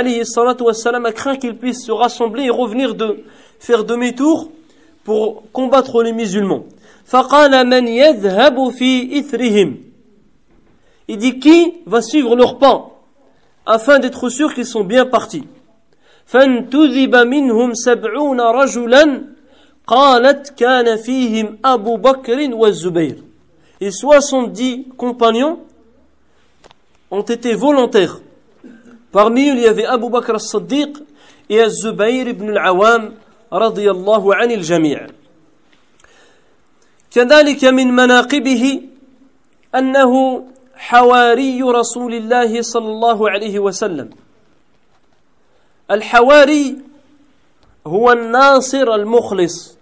wassalam, 0.59 1.05
a 1.05 1.11
craint 1.11 1.37
qu'ils 1.37 1.57
puissent 1.57 1.85
se 1.85 1.91
rassembler 1.91 2.43
et 2.43 2.49
revenir 2.49 2.95
de 2.95 3.23
faire 3.59 3.83
demi-tour 3.83 4.49
pour 5.03 5.43
combattre 5.51 6.03
les 6.03 6.11
musulmans. 6.11 6.65
Il 11.09 11.17
dit 11.17 11.39
qui 11.39 11.73
va 11.85 12.01
suivre 12.01 12.35
leur 12.35 12.57
pas? 12.57 12.96
Afin 13.67 13.99
d'être 13.99 14.29
sûr 14.29 14.53
qu'ils 14.53 14.65
sont 14.65 14.83
bien 14.83 15.05
partis. 15.05 15.43
فانتذب 16.27 17.15
منهم 17.15 17.73
سبعون 17.73 18.41
رجلا 18.41 19.21
قالت 19.87 20.49
كان 20.59 20.97
فيهم 20.97 21.57
أبو 21.65 21.97
بكر 21.97 22.53
والزبير 22.53 23.15
Et 23.79 23.91
70 23.91 24.87
compagnons 24.97 25.59
ont 27.11 27.21
été 27.21 27.53
volontaires 27.53 28.19
Parmi 29.13 29.47
eux, 29.49 29.53
il 29.53 29.59
y 29.59 29.67
avait 29.67 29.85
Abu 29.85 30.09
Bakr 30.09 30.35
as-Siddiq 30.35 30.97
et 31.49 31.61
Az-Zubayr 31.61 32.27
ibn 32.27 32.49
al-Awam 32.57 33.13
الله 33.53 34.35
عن 34.35 34.51
الجميع 34.51 35.07
كذلك 37.11 37.65
من 37.65 37.87
مناقبه 37.87 38.81
أنه 39.75 40.43
حواري 40.77 41.61
رسول 41.63 42.13
الله 42.13 42.61
صلى 42.61 42.87
الله 42.87 43.29
عليه 43.29 43.59
وسلم. 43.59 44.09
الحواري 45.91 46.77
هو 47.87 48.11
الناصر 48.11 48.95
المخلص 48.95 49.77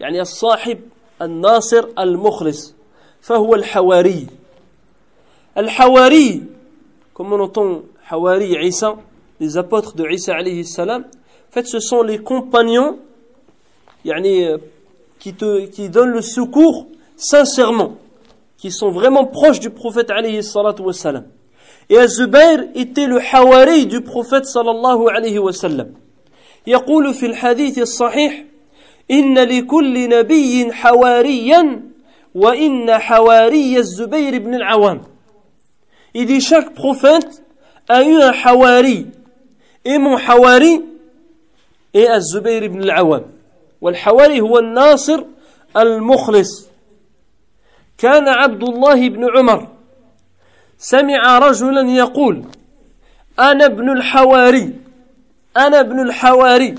يعني 0.00 0.20
الصاحب 0.20 0.80
الناصر 1.22 1.88
المخلص 1.98 2.74
فهو 3.20 3.54
الحواري. 3.54 4.26
الحواري 5.58 6.42
كما 7.18 7.36
نطن 7.36 7.82
حواري 8.02 8.56
عيسى 8.56 8.96
les 9.40 9.56
apôtres 9.56 9.96
de 9.96 10.04
Isa 10.08 10.34
alayhi 10.36 10.64
salam 10.64 11.02
en 11.02 11.52
fait 11.52 11.66
ce 11.66 11.80
sont 11.80 12.02
les 12.02 12.18
compagnons 12.18 12.98
يعني 14.04 14.58
qui, 15.18 15.34
te, 15.34 15.66
qui 15.66 15.88
donnent 15.88 16.10
le 16.10 16.22
secours 16.22 16.86
sincèrement. 17.16 17.92
Qui 18.62 18.70
sont 18.70 18.92
vraiment 18.92 19.26
proches 19.26 19.58
du 19.58 19.70
prophète 19.70 20.08
alayhi 20.12 20.40
salatu 20.40 20.82
wassalam. 20.82 21.24
Et 21.90 21.98
Az-Zubair 21.98 22.66
était 22.76 23.08
le 23.08 23.18
Hawari 23.18 23.86
du 23.86 24.02
prophète 24.02 24.44
sallallahu 24.44 25.08
alayhi 25.08 25.40
wa 25.40 25.52
sallam. 25.52 25.88
يقول 26.66 27.14
في 27.14 27.26
الحديث 27.26 27.78
الصحيح 27.78 28.44
إن 29.10 29.38
لكل 29.38 30.08
نبي 30.08 30.72
حواريا 30.72 31.82
وإن 32.34 32.98
حواري 32.98 33.78
الزبير 33.78 34.38
بن 34.38 34.54
العوام 34.54 35.00
Il 36.14 36.26
dit 36.26 36.40
chaque 36.40 36.72
prophète 36.72 37.42
a 37.88 38.04
eu 38.04 38.14
un 38.14 38.32
hawari. 38.44 39.08
Et 39.84 39.98
mon 39.98 40.16
hawari 40.16 40.82
est 41.94 42.06
Az-Zubayr 42.06 42.62
ibn 42.62 42.80
al-Awam. 42.88 43.22
والحواري 43.80 44.40
هو 44.40 44.58
الناصر 44.58 45.24
المخلص 45.76 46.71
كان 47.98 48.28
عبد 48.28 48.62
الله 48.62 49.08
بن 49.08 49.24
عمر 49.36 49.68
سمع 50.78 51.38
رجلا 51.38 51.90
يقول 51.90 52.44
أنا 53.38 53.66
ابن 53.66 53.90
الحواري 53.90 54.72
أنا 55.56 55.80
ابن 55.80 56.00
الحواري 56.00 56.74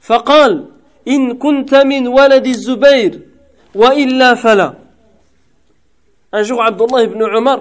فقال 0.00 0.68
إن 1.08 1.38
كنت 1.38 1.74
من 1.74 2.08
ولد 2.08 2.46
الزبير 2.46 3.20
وإلا 3.74 4.34
فلا 4.34 4.74
Un 6.34 6.42
jour, 6.44 6.62
Abdullah 6.64 7.02
ibn 7.04 7.22
Omar, 7.22 7.60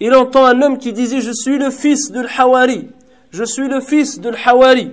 il 0.00 0.14
entend 0.14 0.44
un 0.44 0.60
homme 0.60 0.76
qui 0.76 0.92
disait 0.92 1.22
Je 1.22 1.32
suis 1.32 1.56
le 1.56 1.70
fils 1.70 2.12
de 2.12 2.20
l'Hawari. 2.20 2.88
Je 3.30 3.42
suis 3.44 3.68
le 3.68 3.80
fils 3.80 4.20
de 4.20 4.28
l'Hawari. 4.28 4.90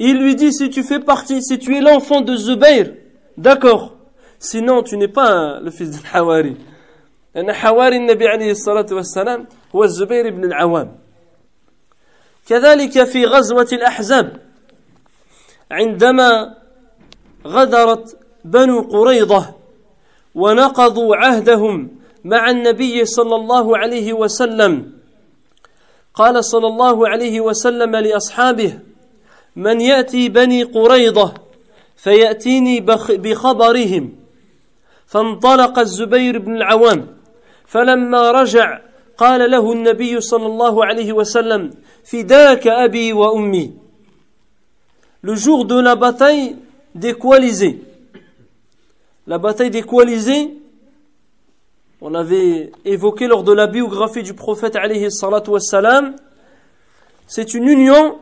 Il 0.00 0.18
lui 0.18 0.34
dit 0.34 0.52
Si 0.52 0.68
tu 0.70 0.82
fais 0.82 0.98
partie, 0.98 1.40
si 1.42 1.60
tu 1.60 1.76
es 1.76 1.80
l'enfant 1.80 2.22
de 2.22 2.34
Zubayr, 2.34 2.94
d'accord. 3.36 3.94
Sinon, 4.40 4.82
tu 4.82 4.96
n'es 4.96 5.06
pas 5.06 5.60
le 5.60 5.70
fils 5.70 5.90
de 5.90 5.98
l'Hawari. 6.12 6.56
لأن 7.34 7.52
حواري 7.52 7.96
النبي 7.96 8.28
عليه 8.28 8.50
الصلاة 8.50 8.86
والسلام 8.92 9.46
هو 9.74 9.84
الزبير 9.84 10.30
بن 10.30 10.44
العوام 10.44 10.98
كذلك 12.46 13.04
في 13.04 13.24
غزوة 13.24 13.68
الأحزاب 13.72 14.36
عندما 15.70 16.54
غدرت 17.46 18.18
بنو 18.44 18.80
قريضة 18.80 19.46
ونقضوا 20.34 21.16
عهدهم 21.16 21.90
مع 22.24 22.50
النبي 22.50 23.04
صلى 23.04 23.36
الله 23.36 23.78
عليه 23.78 24.12
وسلم 24.12 24.92
قال 26.14 26.44
صلى 26.44 26.66
الله 26.66 27.08
عليه 27.08 27.40
وسلم 27.40 27.96
لأصحابه 27.96 28.78
من 29.56 29.80
يأتي 29.80 30.28
بني 30.28 30.62
قريضة 30.62 31.34
فيأتيني 31.96 32.80
بخبرهم 33.08 34.19
فانطلق 35.09 35.79
الزبير 35.79 36.39
بن 36.39 36.55
العوام 36.55 37.07
فلما 37.65 38.31
رجع 38.31 38.79
قال 39.17 39.51
له 39.51 39.71
النبي 39.73 40.21
صلى 40.21 40.45
الله 40.45 40.85
عليه 40.85 41.13
وسلم 41.13 41.71
فداك 42.03 42.67
أبي 42.67 43.13
وأمي 43.13 43.85
le 45.25 45.33
jour 45.33 45.65
de 45.65 45.79
la 45.79 45.95
bataille 45.95 46.55
des 46.93 47.15
coalisés. 47.15 47.81
La 49.25 49.39
bataille 49.39 49.71
des 49.71 49.81
coalisés, 49.81 50.53
on 51.99 52.13
avait 52.13 52.71
évoqué 52.85 53.25
lors 53.25 53.43
de 53.43 53.51
la 53.51 53.65
biographie 53.65 54.21
du 54.21 54.35
prophète 54.35 54.75
alayhi 54.75 55.11
salatu 55.11 55.49
wassalam, 55.49 56.15
c'est 57.25 57.55
une 57.55 57.67
union 57.67 58.19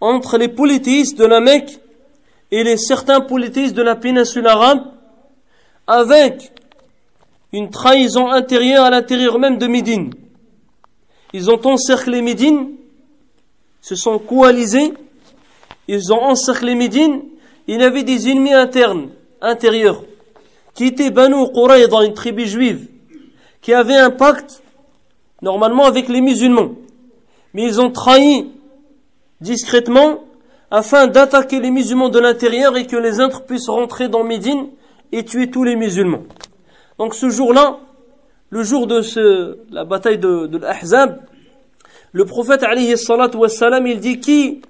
entre 0.00 0.38
les 0.38 0.46
polythéistes 0.46 1.18
de 1.18 1.24
la 1.24 1.40
Mecque 1.40 1.80
et 2.52 2.62
les 2.62 2.76
certains 2.76 3.20
polythéistes 3.20 3.74
de 3.74 3.82
la 3.82 3.96
péninsule 3.96 4.46
arabe 4.46 4.84
avec 5.87 6.51
une 7.53 7.69
trahison 7.69 8.29
intérieure 8.29 8.85
à 8.85 8.89
l'intérieur 8.89 9.39
même 9.39 9.57
de 9.57 9.67
Médine. 9.67 10.13
Ils 11.33 11.49
ont 11.49 11.65
encerclé 11.65 12.21
Médine, 12.21 12.71
se 13.81 13.95
sont 13.95 14.19
coalisés 14.19 14.93
ils 15.87 16.11
ont 16.11 16.21
encerclé 16.21 16.75
Médine, 16.75 17.21
il 17.67 17.79
y 17.79 17.83
avait 17.83 18.03
des 18.03 18.29
ennemis 18.29 18.53
internes, 18.53 19.09
intérieurs, 19.41 20.03
qui 20.73 20.85
étaient 20.85 21.11
Banu 21.11 21.45
dans 21.89 22.01
une 22.01 22.13
tribu 22.13 22.45
juive, 22.45 22.87
qui 23.61 23.73
avait 23.73 23.95
un 23.95 24.09
pacte, 24.09 24.61
normalement, 25.41 25.85
avec 25.85 26.09
les 26.09 26.21
musulmans. 26.21 26.71
Mais 27.53 27.63
ils 27.63 27.79
ont 27.79 27.91
trahi 27.91 28.51
discrètement 29.39 30.19
afin 30.69 31.07
d'attaquer 31.07 31.61
les 31.61 31.71
musulmans 31.71 32.09
de 32.09 32.19
l'intérieur 32.19 32.75
et 32.75 32.85
que 32.85 32.97
les 32.97 33.21
autres 33.21 33.45
puissent 33.45 33.69
rentrer 33.69 34.09
dans 34.09 34.23
Médine 34.23 34.67
et 35.11 35.23
tuer 35.23 35.49
tous 35.49 35.63
les 35.63 35.75
musulmans. 35.75 36.23
Donc 36.97 37.15
ce 37.15 37.29
jour-là, 37.29 37.79
le 38.49 38.63
jour 38.63 38.87
de 38.87 39.01
ce, 39.01 39.57
la 39.71 39.83
bataille 39.85 40.17
de, 40.17 40.47
de 40.47 40.57
l'Ahzab, 40.57 41.19
le 42.11 42.25
prophète 42.25 42.63
alayhi 42.63 42.97
salatu 42.97 43.37
wassalam, 43.37 43.85
il 43.87 43.99
dit 43.99 44.19
qui 44.19 44.61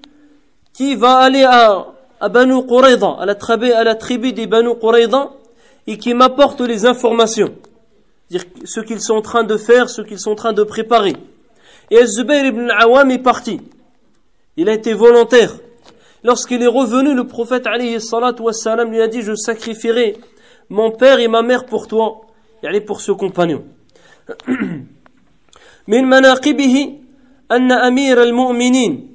qui 0.72 0.94
va 0.94 1.16
aller 1.18 1.42
à, 1.42 1.86
à 2.20 2.28
Banu 2.28 2.64
Qurayda, 2.64 3.16
à 3.18 3.26
la, 3.26 3.34
tribu, 3.34 3.72
à 3.72 3.82
la 3.82 3.96
tribu 3.96 4.32
des 4.32 4.46
Banu 4.46 4.76
Qurayda, 4.78 5.30
et 5.88 5.98
qui 5.98 6.14
m'apporte 6.14 6.60
les 6.60 6.86
informations. 6.86 7.52
Dire 8.30 8.44
ce 8.64 8.80
qu'ils 8.80 9.00
sont 9.00 9.14
en 9.14 9.22
train 9.22 9.42
de 9.42 9.56
faire, 9.56 9.90
ce 9.90 10.02
qu'ils 10.02 10.20
sont 10.20 10.32
en 10.32 10.36
train 10.36 10.52
de 10.52 10.62
préparer. 10.62 11.16
Et 11.90 12.06
Zubayr 12.06 12.46
ibn 12.46 12.70
Awam 12.70 13.10
est 13.10 13.18
parti. 13.18 13.60
Il 14.56 14.68
a 14.68 14.74
été 14.74 14.92
volontaire. 14.92 15.54
Lorsqu'il 16.23 16.61
est 16.61 16.67
revenu, 16.67 17.13
le 17.13 17.25
prophète 17.25 17.67
alayhi 17.67 17.99
salatu 17.99 18.43
wassalam, 18.43 18.89
lui 18.89 19.01
a 19.01 19.07
dit, 19.07 19.21
je 19.21 19.35
sacrifierai 19.35 20.17
mon 20.69 20.91
père 20.91 21.19
et 21.19 21.27
ma 21.27 21.41
mère 21.41 21.65
pour 21.65 21.87
toi, 21.87 22.21
et 22.61 22.67
aller 22.67 22.81
pour 22.81 23.01
ce 23.01 23.11
compagnon. 23.11 23.63
من 25.87 26.03
مناقبه 26.03 26.99
أن 27.51 27.71
أمير 27.71 28.23
المؤمنين 28.23 29.13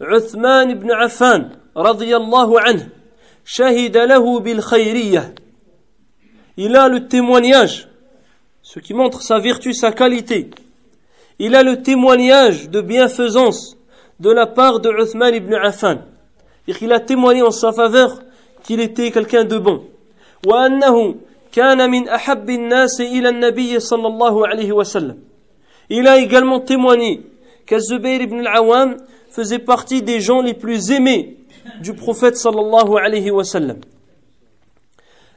عثمان 0.00 0.74
بن 0.74 0.92
عفان 0.92 1.50
رضي 1.76 2.16
الله 2.16 2.60
عنه 2.60 2.88
شهد 3.44 3.96
له 3.96 4.40
بالخيرية 4.40 5.34
Il 6.56 6.76
a 6.76 6.88
le 6.88 7.08
témoignage, 7.08 7.88
ce 8.60 8.80
qui 8.80 8.92
montre 8.92 9.22
sa 9.22 9.38
vertu, 9.38 9.72
sa 9.72 9.92
qualité. 9.92 10.50
Il 11.38 11.54
a 11.54 11.62
le 11.62 11.80
témoignage 11.80 12.68
de 12.68 12.82
bienfaisance 12.82 13.78
de 14.18 14.30
la 14.30 14.46
part 14.46 14.80
de 14.80 14.90
Uthman 14.90 15.34
ibn 15.34 15.54
Affan. 15.54 16.00
Il 16.67 16.91
a 16.91 16.99
témoigné 16.99 17.41
en 17.41 17.51
sa 17.51 17.71
faveur 17.71 18.21
qu'il 18.63 18.79
était 18.79 19.11
quelqu'un 19.11 19.43
de 19.43 19.57
bon. 19.57 19.83
وأنه 20.45 21.15
كان 21.51 21.89
من 21.89 22.09
أحب 22.09 22.49
الناس 22.49 23.01
إلى 23.01 23.29
النبي 23.29 23.79
صلى 23.79 24.07
الله 24.07 24.47
عليه 24.47 24.71
وسلم. 24.71 25.17
Il 25.89 26.07
a 26.07 26.17
également 26.17 26.59
témoigné 26.59 27.21
qu'Azubayr 27.65 28.21
ibn 28.21 28.45
al-Awam 28.45 28.97
faisait 29.29 29.59
partie 29.59 30.01
des 30.01 30.19
gens 30.21 30.41
les 30.41 30.53
plus 30.53 30.91
aimés 30.91 31.37
du 31.81 31.93
prophète 31.93 32.37
sallallahu 32.37 32.97
alayhi 32.97 33.31
wa 33.31 33.43
sallam. 33.43 33.81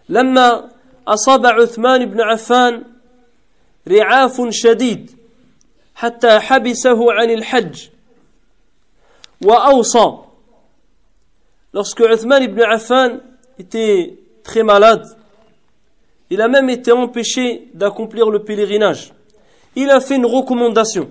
لما 0.08 0.70
أصاب 1.08 1.46
عثمان 1.46 2.04
بن 2.04 2.20
عفان 2.20 2.84
رعاف 3.88 4.48
شديد 4.50 5.10
حتى 5.94 6.38
حبسه 6.38 7.12
عن 7.12 7.30
الحج 7.30 7.88
وأوصى 9.44 10.27
lorsque 11.73 11.99
Uthman 11.99 12.43
ibn 12.43 12.61
Affan 12.61 13.19
était 13.57 14.19
très 14.43 14.63
malade 14.63 15.05
il 16.29 16.41
a 16.41 16.47
même 16.47 16.69
été 16.69 16.91
empêché 16.91 17.69
d'accomplir 17.73 18.29
le 18.29 18.43
pèlerinage 18.43 19.13
il 19.75 19.89
a 19.89 19.99
fait 19.99 20.15
une 20.15 20.25
recommandation 20.25 21.09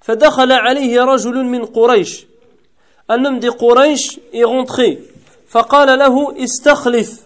فدخل 0.00 0.52
عليه 0.52 1.04
رجل 1.04 1.44
من 1.44 1.64
قريش 1.64 2.26
un 3.10 3.24
homme 3.24 3.40
des 3.40 3.50
Quraysh 3.50 4.20
est 4.32 4.44
rentré 4.44 4.98
فقال 5.48 5.98
له 5.98 6.44
استخلف 6.44 7.20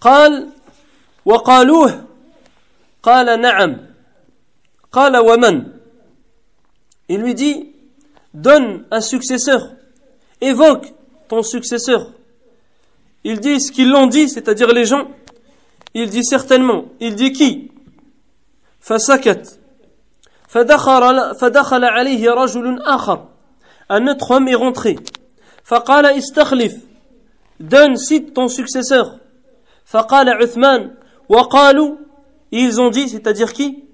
قال 0.00 0.48
وقالوه 1.24 2.04
قال 3.02 3.40
نعم 3.40 3.86
قال 4.92 5.16
ومن 5.16 5.64
il 7.08 7.20
lui 7.20 7.34
dit 7.34 7.72
donne 8.34 8.84
un 8.90 9.00
successeur 9.00 9.72
évoque 10.42 10.92
ton 11.28 11.42
successeur 11.42 12.12
il 13.24 13.40
dit 13.40 13.60
ce 13.60 13.72
qu'ils 13.72 13.90
l'ont 13.90 14.06
dit 14.06 14.28
c'est-à-dire 14.28 14.72
les 14.72 14.84
gens 14.84 15.08
il 15.94 16.10
dit 16.10 16.24
certainement 16.24 16.84
il 17.00 17.14
dit 17.14 17.32
qui 17.32 17.70
فسكت 18.80 19.58
فدخل, 20.48 21.34
فدخل 21.34 21.84
عليه 21.84 22.30
رجل 22.30 22.82
آخر 22.82 23.28
un 23.90 24.06
autre 24.06 24.30
homme 24.30 24.48
est 24.48 24.54
rentré 24.54 24.96
فقال 25.64 26.06
استخلف 26.06 26.74
donne 27.60 27.96
cite 27.96 28.34
ton 28.34 28.48
successeur 28.48 29.18
فقال 29.84 30.28
عثمان 30.28 30.94
وقالوا 31.28 31.96
ils 32.52 32.80
ont 32.80 32.90
dit 32.90 33.08
c'est-à-dire 33.08 33.52
qui 33.52 33.84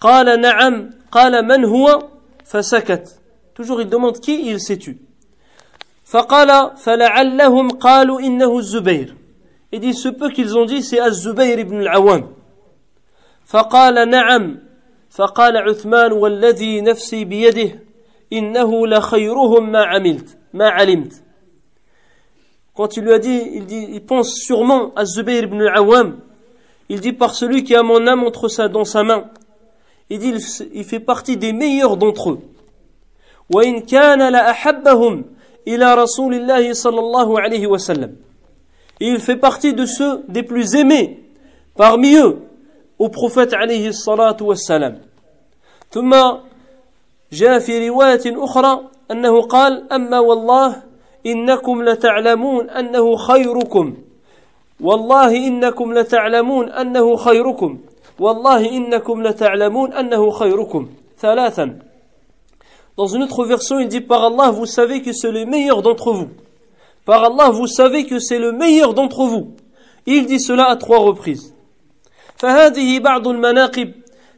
قال 0.00 0.40
نعم 0.40 0.90
قال 1.12 1.46
من 1.46 1.64
هو 1.64 2.08
فسكت 2.44 3.08
toujours 3.54 3.80
il 3.80 3.88
demande 3.88 4.20
qui 4.20 4.50
il 4.50 4.60
s'est 4.60 4.78
tu 4.78 4.98
فقال 6.04 6.76
فلعلهم 6.76 7.68
قالوا 7.70 8.20
إنه 8.20 8.58
الزبير 8.58 9.14
il 9.72 9.80
dit 9.80 9.94
ce 9.94 10.08
peu 10.08 10.30
qu'ils 10.30 10.56
ont 10.56 10.64
dit 10.64 10.82
c'est 10.82 11.00
الزبير 11.00 11.58
ibn 11.58 11.86
al-Awwam 11.86 12.24
فقال 13.44 14.10
نعم 14.10 14.58
فقال 15.10 15.56
عثمان 15.56 16.12
والذي 16.12 16.80
نفسي 16.80 17.24
بيده 17.24 17.82
إنه 18.32 18.86
لخيرهم 18.86 19.72
ما 19.72 19.84
عملت 19.84 20.38
ما 20.54 20.68
علمت 20.68 21.12
Quand 22.74 22.96
il 22.96 23.02
lui 23.02 23.12
a 23.12 23.18
dit, 23.18 23.42
il, 23.54 23.66
dit, 23.66 23.88
il 23.90 24.06
pense 24.06 24.36
sûrement 24.36 24.94
à 24.94 25.04
Zubayr 25.04 25.42
ibn 25.42 25.60
al-Awwam. 25.62 26.20
Il 26.88 27.00
dit 27.00 27.12
par 27.12 27.34
celui 27.34 27.64
qui 27.64 27.74
a 27.74 27.82
mon 27.82 28.06
âme 28.06 28.22
entre 28.22 28.46
sa, 28.46 28.68
dans 28.68 28.84
sa 28.84 29.02
main. 29.02 29.30
Il 30.10 30.20
dit, 30.20 30.28
il, 30.28 30.68
il 30.74 30.84
fait 30.84 31.00
partie 31.00 31.36
des 31.36 31.52
meilleurs 31.52 31.96
d'entre 31.96 32.30
eux. 32.30 32.40
وإن 33.50 33.80
كان 33.80 34.32
لأحبهم 34.32 35.24
إلى 35.67 35.93
رسول 35.93 36.33
الله 36.33 36.73
صلى 36.73 36.99
الله 36.99 37.41
عليه 37.41 37.67
وسلم. 37.67 38.15
Et 39.01 39.07
il 39.07 39.19
fait 39.19 39.35
partie 39.37 39.73
de 39.73 39.85
ceux 39.85 40.23
des 40.27 40.43
plus 40.43 40.75
aimés 40.75 41.19
parmi 41.75 42.15
eux 42.15 42.39
au 42.99 43.09
prophète 43.09 43.53
عليه 43.53 43.87
الصلاة 43.87 44.37
والسلام 44.41 45.01
ثم 45.91 46.15
جاء 47.31 47.59
في 47.59 47.89
رواية 47.89 48.21
أخرى 48.25 48.79
أنه 49.11 49.41
قال 49.41 49.93
أما 49.93 50.19
والله 50.19 50.83
إنكم 51.25 51.83
لتعلمون 51.83 52.69
أنه 52.69 53.15
خيركم 53.15 53.97
والله 54.81 55.47
إنكم 55.47 55.93
لتعلمون 55.93 56.69
أنه 56.69 57.15
خيركم 57.15 57.79
والله 58.19 58.69
إنكم 58.77 59.23
لتعلمون 59.23 59.93
أنه 59.93 60.29
خيركم 60.31 60.89
ثلاثا 61.19 61.79
Dans 62.97 63.07
une 63.07 63.23
autre 63.23 63.45
version, 63.45 63.79
il 63.79 63.87
dit 63.87 64.01
Par 64.01 64.23
Allah, 64.23 64.51
vous 64.51 64.65
savez 64.65 65.01
que 65.01 65.13
c'est 65.13 65.31
le 65.31 65.45
meilleur 65.45 65.81
d'entre 65.81 66.11
vous. 66.11 66.29
Par 67.05 67.23
Allah, 67.23 67.49
vous 67.49 67.67
savez 67.67 68.05
que 68.05 68.19
c'est 68.19 68.39
le 68.39 68.51
meilleur 68.51 68.93
d'entre 68.93 69.25
vous. 69.25 69.55
Il 70.05 70.25
dit 70.25 70.39
cela 70.39 70.65
à 70.69 70.75
trois 70.75 70.99
reprises. 70.99 71.53
فهذه 72.37 72.99
بعض 72.99 73.27
المناقب 73.27 73.93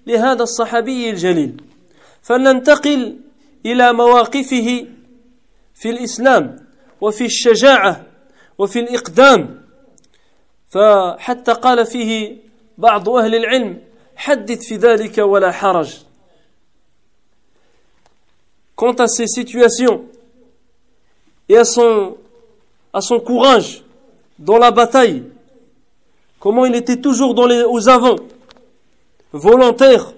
لهذا 0.07 0.43
الصحابي 0.43 1.09
الجليل 1.09 1.61
فلننتقل 2.21 3.17
إلى 3.65 3.93
مواقفه 3.93 4.85
في 5.75 5.89
الإسلام 5.89 6.55
وفي 7.01 7.25
الشجاعة 7.25 8.05
وفي 8.57 8.79
الإقدام 8.79 9.61
فحتى 10.69 11.53
قال 11.53 11.85
فيه 11.85 12.37
بعض 12.77 13.09
أهل 13.09 13.35
العلم 13.35 13.81
حدث 14.15 14.67
في 14.67 14.75
ذلك 14.75 15.17
ولا 15.17 15.51
حرج 15.51 15.97
quant 18.76 18.92
à 18.92 19.06
ces 19.08 19.26
situations 19.26 20.04
et 21.48 21.56
à 21.56 21.64
son, 21.64 22.16
à 22.92 23.00
son 23.00 23.20
courage 23.20 23.84
dans 24.38 24.58
la 24.58 24.70
bataille, 24.70 25.24
comment 26.38 26.64
il 26.64 26.74
était 26.74 27.00
toujours 27.00 27.34
dans 27.34 27.46
les, 27.46 27.62
aux 27.62 27.88
avant, 27.88 28.16
volontaire, 29.32 30.12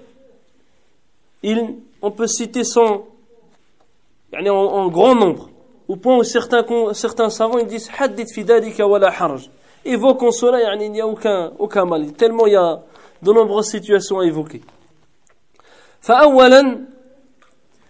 il, 1.43 1.77
on 2.01 2.11
peut 2.11 2.27
citer 2.27 2.65
son, 2.65 3.05
en, 4.35 4.47
en 4.47 4.89
grand 4.89 5.15
nombre, 5.15 5.51
au 5.89 5.97
point 5.97 6.17
où 6.17 6.23
certains, 6.23 6.65
certains 6.95 7.31
savants 7.31 7.59
ils 7.59 7.67
disent 7.67 7.91
Hadith 7.99 8.33
fidalika 8.33 8.87
wala 8.87 9.09
haraj. 9.09 9.51
Évoquons 9.85 10.31
cela, 10.31 10.75
il 10.75 10.93
n'y 10.93 11.01
a 11.01 11.07
aucun, 11.07 11.53
aucun 11.59 11.85
mal, 11.85 12.13
tellement 12.13 12.47
il 12.47 12.53
y 12.53 12.57
a 12.57 12.81
de 13.21 13.33
nombreuses 13.33 13.67
situations 13.67 14.21
à 14.21 14.27
évoquer. 14.27 14.63
فأولا 16.03 16.79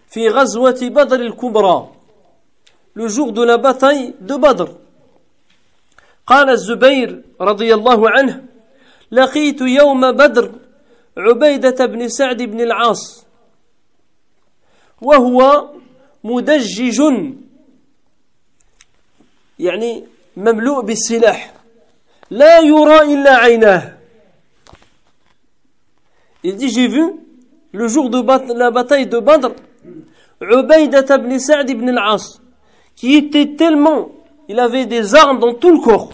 في 0.08 0.28
غزوة 0.28 0.78
بدر 0.82 1.20
الكبرى. 1.20 1.88
Le 2.94 3.08
jour 3.08 3.32
de 3.32 3.44
la 3.44 3.58
bataille 3.58 4.14
de 4.20 4.36
Badr. 4.36 4.68
قال 6.26 6.50
الزبير 6.50 7.22
رضي 7.40 7.74
الله 7.74 8.10
عنه 8.10 8.44
لقيت 9.12 9.60
يوم 9.60 10.12
بدر 10.12 10.52
عبيدة 11.16 11.86
بن 11.86 12.08
سعد 12.08 12.42
بن 12.42 12.60
العاص 12.60 13.24
وهو 15.02 15.70
مدجج 16.24 17.02
يعني 19.58 20.04
مملوء 20.36 20.80
بالسلاح 20.82 21.54
لا 22.30 22.60
يرى 22.60 23.14
إلا 23.14 23.36
عيناه. 23.36 23.98
Il 26.44 26.56
dit 26.56 26.68
j'ai 26.68 26.88
vu 26.88 27.14
le 27.72 27.88
jour 27.88 28.10
de 28.10 28.54
la 28.54 28.70
bataille 28.70 29.06
de 29.06 29.18
Badr 29.18 29.50
Ubaydat 30.41 31.15
ibn 31.15 31.37
Sa'd 31.39 31.69
ibn 31.69 31.89
al-As, 31.89 32.41
qui 32.95 33.15
était 33.15 33.55
tellement, 33.55 34.09
il 34.49 34.59
avait 34.59 34.85
des 34.85 35.15
armes 35.15 35.39
dans 35.39 35.53
tout 35.53 35.71
le 35.71 35.79
corps, 35.79 36.11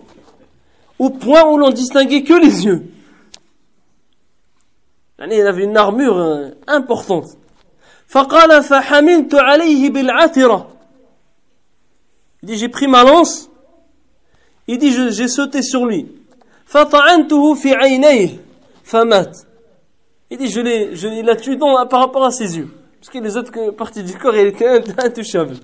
au 0.97 1.09
point 1.09 1.43
où 1.45 1.57
l'on 1.57 1.71
distinguait 1.71 2.23
que 2.23 2.33
les 2.33 2.65
yeux. 2.65 2.91
Il 5.19 5.47
avait 5.47 5.63
une 5.63 5.75
armure 5.75 6.17
euh, 6.17 6.49
importante. 6.67 7.25
فقال 8.09 8.63
فحملت 8.63 9.35
عليه 9.35 9.89
بالعثرة 9.89 10.67
Il 12.41 12.47
dit 12.47 12.57
j'ai 12.57 12.69
pris 12.69 12.88
ma 12.88 13.03
lance 13.03 13.49
il 14.67 14.77
dit 14.77 14.91
j'ai 14.91 15.27
sauté 15.27 15.62
sur 15.62 15.85
lui 15.85 16.07
فطعنته 16.65 17.53
في 17.53 17.73
عينيه 17.75 18.29
فمات 18.83 19.38
il 20.31 20.38
dit 20.38 20.47
je 20.47 20.62
l'ai 20.62 20.95
je 20.95 21.07
l'ai 21.07 21.38
tué 21.38 21.57
par 21.57 21.99
rapport 21.99 22.25
à 22.25 22.31
ses 22.31 22.57
yeux 22.57 22.69
parce 23.03 23.09
que 23.13 23.19
les 23.19 23.38
autres 23.38 23.71
parties 23.71 24.03
du 24.03 24.17
corps, 24.17 24.35
il 24.35 24.47
était 24.47 24.67
intouchable. 25.03 25.55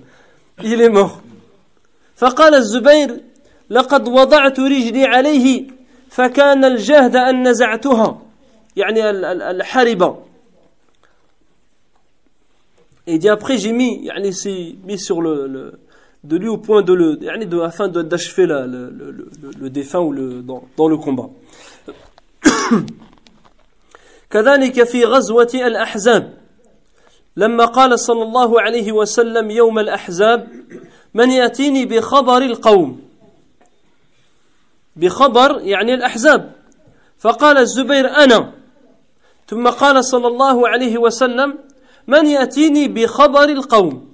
Il 0.62 0.80
est 0.80 0.88
mort. 0.88 1.20
فقال 2.16 2.54
الزبير 2.54 3.20
لقد 3.70 4.08
وضعت 4.08 4.60
رجلي 4.60 5.04
عليه 5.04 5.64
فكان 6.10 6.64
الجهد 6.64 7.16
أن 7.16 7.48
نزعتها 7.48 8.22
يعني 8.76 9.10
الحربة 9.50 10.16
et 13.06 13.18
dit 13.18 13.28
après 13.28 13.58
j'ai 13.58 13.72
mis 13.72 14.04
يعني 14.04 14.32
c'est 14.32 14.76
mis 14.84 14.98
sur 14.98 15.20
le, 15.20 15.46
le 15.46 15.72
de 16.24 16.36
lui 16.36 16.48
au 16.48 16.56
point 16.56 16.82
de 16.82 16.92
le 16.94 17.18
يعني 17.22 17.44
de 17.44 17.60
afin 17.60 17.88
d'achever 17.88 18.46
le, 18.46 18.66
le, 18.66 19.10
le, 19.10 19.28
le 19.60 19.70
défunt 19.70 20.00
ou 20.00 20.12
le 20.12 20.42
dans, 20.42 20.64
dans 20.76 20.88
le 20.88 20.96
combat 20.96 21.30
كذلك 24.30 24.82
في 24.84 25.04
غزوة 25.04 25.50
الأحزاب 25.54 26.39
لما 27.37 27.65
قال 27.65 27.99
صلى 27.99 28.23
الله 28.23 28.61
عليه 28.61 28.91
وسلم 28.91 29.51
يوم 29.51 29.79
الأحزاب 29.79 30.47
من 31.13 31.31
يأتيني 31.31 31.85
بخبر 31.85 32.37
القوم؟ 32.37 33.01
بخبر 34.95 35.61
يعني 35.61 35.93
الأحزاب. 35.93 36.51
فقال 37.19 37.57
الزبير 37.57 38.09
أنا. 38.09 38.51
ثم 39.47 39.67
قال 39.67 40.05
صلى 40.05 40.27
الله 40.27 40.67
عليه 40.67 40.97
وسلم 40.97 41.57
من 42.07 42.25
يأتيني 42.25 42.87
بخبر 42.87 43.43
القوم؟ 43.43 44.11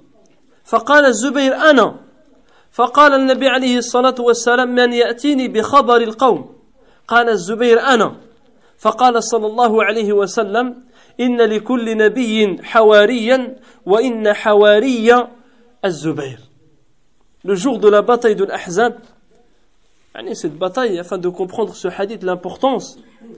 فقال 0.64 1.04
الزبير 1.04 1.54
أنا. 1.54 1.96
فقال 2.72 3.14
النبي 3.14 3.48
عليه 3.48 3.78
الصلاة 3.78 4.14
والسلام 4.18 4.74
من 4.74 4.92
يأتيني 4.92 5.48
بخبر 5.48 5.96
القوم؟ 5.96 6.56
قال 7.08 7.28
الزبير 7.28 7.80
أنا. 7.80 8.16
فقال 8.78 9.24
صلى 9.24 9.46
الله 9.46 9.84
عليه 9.84 10.12
وسلم 10.12 10.82
إن 11.19 11.41
لكل 11.41 11.97
نبي 11.97 12.63
حواريا 12.63 13.55
وإن 13.85 14.33
حواري 14.33 15.27
الزبير 15.85 16.39
Le 17.45 17.55
jour 17.55 17.77
de 17.77 17.89
la 17.89 18.01
bataille 18.01 18.37
de 18.37 18.45
l'Ahzab, 18.45 18.95
cette 20.33 20.57
bataille, 20.57 20.97
afin 20.97 21.17
de 21.17 21.27
comprendre 21.27 21.75
ce 21.75 21.89
hadith, 21.89 22.23
l'importance, 22.23 22.97
il 23.21 23.37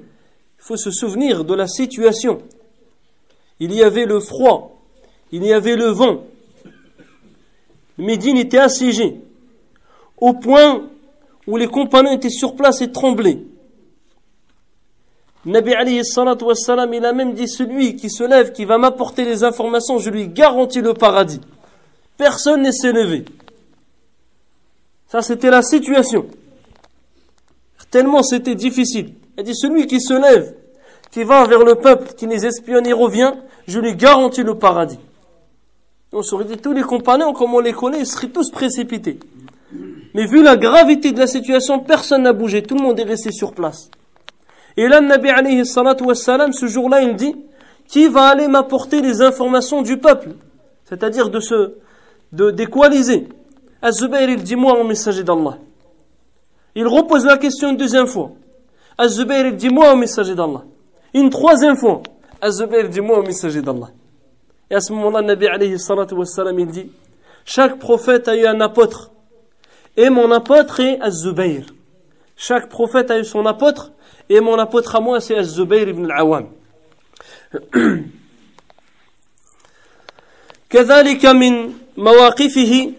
faut 0.60 0.78
se 0.78 0.92
souvenir 0.92 1.44
de 1.44 1.56
la 1.56 1.68
situation. 1.68 2.44
Il 3.60 3.74
y 3.74 3.82
avait 3.82 4.06
le 4.06 4.20
froid, 4.20 4.80
il 5.32 5.44
y 5.44 5.54
avait 5.54 5.76
le 5.76 5.88
vent. 5.88 6.24
Médine 7.98 8.38
était 8.38 8.60
assiégée, 8.60 9.22
au 10.18 10.34
point 10.34 10.88
où 11.48 11.58
les 11.58 11.68
compagnons 11.68 12.12
étaient 12.12 12.30
sur 12.30 12.56
place 12.56 12.82
et 12.82 12.92
tremblaient. 12.92 13.40
Nabi 15.45 15.73
alayhi 15.75 16.05
salatu 16.05 16.45
wassalam, 16.45 16.93
il 16.93 17.05
a 17.05 17.13
même 17.13 17.33
dit 17.33 17.49
celui 17.49 17.97
qui 17.97 18.11
se 18.11 18.25
lève, 18.25 18.53
qui 18.53 18.65
va 18.65 18.77
m'apporter 18.77 19.25
les 19.25 19.43
informations, 19.43 19.99
je 19.99 20.11
lui 20.11 20.29
garantis 20.29 20.83
le 20.83 20.93
paradis. 20.93 21.41
Personne 22.17 22.63
ne 22.63 22.71
s'est 22.71 22.93
levé. 22.93 23.25
Ça, 25.09 25.23
c'était 25.23 25.51
la 25.51 25.63
situation. 25.63 26.27
Tellement 27.91 28.23
c'était 28.23 28.55
difficile. 28.55 29.15
Il 29.37 29.45
dit 29.45 29.55
celui 29.55 29.87
qui 29.87 30.01
se 30.01 30.15
lève, 30.15 30.55
qui 31.11 31.25
va 31.25 31.47
vers 31.47 31.65
le 31.65 31.75
peuple, 31.75 32.13
qui 32.15 32.27
les 32.27 32.47
espionne 32.47 32.87
et 32.87 32.93
revient, 32.93 33.33
je 33.67 33.81
lui 33.81 33.97
garantis 33.97 34.43
le 34.43 34.57
paradis. 34.57 34.99
On 36.13 36.23
se 36.23 36.43
dit 36.43 36.59
tous 36.59 36.73
les 36.73 36.83
compagnons, 36.83 37.33
comme 37.33 37.55
on 37.55 37.61
les 37.61 37.73
connaît, 37.73 38.01
ils 38.01 38.07
seraient 38.07 38.29
tous 38.29 38.51
précipités. 38.51 39.19
Mais 40.15 40.27
vu 40.27 40.43
la 40.43 40.57
gravité 40.57 41.13
de 41.13 41.19
la 41.19 41.27
situation, 41.27 41.81
personne 41.81 42.23
n'a 42.23 42.33
bougé, 42.33 42.63
tout 42.63 42.77
le 42.77 42.83
monde 42.83 42.99
est 42.99 43.05
resté 43.05 43.33
sur 43.33 43.53
place. 43.53 43.91
Et 44.77 44.89
là, 44.89 45.01
Nabi 45.01 45.29
alayhi 45.29 45.67
salatu 45.67 46.05
wassalam, 46.05 46.53
ce 46.53 46.67
jour-là, 46.67 47.03
il 47.03 47.17
dit, 47.17 47.35
qui 47.89 48.09
va 48.09 48.29
aller 48.29 48.49
m'apporter 48.49 49.01
les 49.01 49.21
informations 49.21 49.83
du 49.83 49.97
peuple? 49.99 50.31
C'est-à-dire 50.85 51.29
de 51.29 51.41
se, 51.41 51.75
de 52.33 52.51
d'équaliser. 52.51 53.29
Az-Zubayr, 53.83 54.31
il 54.31 54.43
dit, 54.43 54.57
moi, 54.57 54.75
mon 54.75 54.85
messager 54.85 55.25
d'Allah. 55.25 55.59
Il 56.75 56.87
repose 56.87 57.25
la 57.25 57.39
question 57.39 57.71
une 57.71 57.77
deuxième 57.77 58.07
fois. 58.07 58.33
Az-Zubayr, 58.99 59.47
il 59.47 59.57
dit, 59.57 59.71
moi, 59.71 59.91
mon 59.91 59.97
messager 59.97 60.35
d'Allah. 60.35 60.63
Une 61.15 61.31
troisième 61.31 61.77
fois. 61.77 62.03
Az-Zubayr, 62.41 62.89
dit, 62.89 63.01
moi, 63.01 63.19
mon 63.19 63.27
messager 63.27 63.63
d'Allah. 63.63 63.89
Et 64.71 64.75
à 64.75 64.81
ce 64.81 64.93
moment-là, 64.93 65.23
Nabi 65.23 65.47
alayhi 65.47 65.79
salatu 65.79 66.15
wassalam, 66.15 66.59
il 66.59 66.67
dit, 66.69 66.93
chaque 67.45 67.79
prophète 67.79 68.29
a 68.29 68.37
eu 68.37 68.47
un 68.47 68.61
apôtre. 68.61 69.11
Et 69.97 70.11
mon 70.11 70.31
apôtre 70.31 70.79
est 70.81 71.01
Az-Zubayr. 71.01 71.65
Chaque 72.37 72.69
prophète 72.69 73.11
a 73.11 73.19
eu 73.19 73.25
son 73.25 73.45
apôtre. 73.47 73.93
Et 74.31 74.41
mon 74.41 74.59
apôtre 74.59 74.97
à 74.97 75.01
moi, 75.01 75.21
c'est 75.21 75.37
Az-Zubayr 75.37 75.89
ibn 75.89 76.11
al-Awam. 76.11 76.47
كذلك 80.71 81.27
من 81.27 81.73
مواقفه 81.97 82.93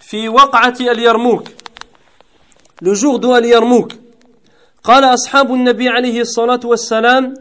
في 0.00 0.28
وقعة 0.28 0.76
اليرموك 0.80 1.48
le 2.80 2.94
jour 2.94 3.18
de 3.18 3.26
اليرموك 3.26 3.92
قال 4.84 5.04
أصحاب 5.04 5.54
النبي 5.54 5.88
عليه 5.88 6.20
الصلاة 6.20 6.60
والسلام 6.64 7.34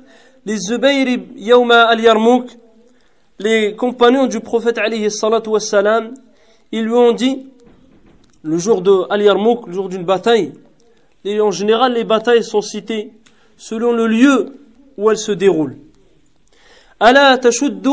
للزبير 0.46 1.28
يوم 1.36 1.72
اليرموك 1.72 2.48
les 3.40 3.76
compagnons 3.76 4.28
du 4.28 4.42
prophète 4.42 4.80
عليه 4.80 5.06
الصلاة 5.06 5.44
والسلام 5.48 6.14
ils 6.74 6.84
lui 6.84 6.94
ont 6.94 7.14
dit 7.14 7.48
le 8.44 8.58
jour 8.58 8.82
de 8.82 9.06
Al 9.10 9.22
Yarmouk, 9.22 9.68
le 9.68 9.74
jour 9.74 9.90
d'une 9.90 10.04
bataille, 10.04 10.54
et 11.27 11.41
en 11.41 11.51
général 11.51 11.95
les 11.95 12.05
batailles 12.05 12.45
sont 12.45 12.63
citées 12.63 13.13
selon 13.57 13.93
le 13.93 14.07
lieu 14.07 14.57
où 14.97 15.11
elles 15.11 15.19
se 15.19 15.33
déroulent. 15.33 15.79
ألا 17.03 17.37
تشد 17.37 17.89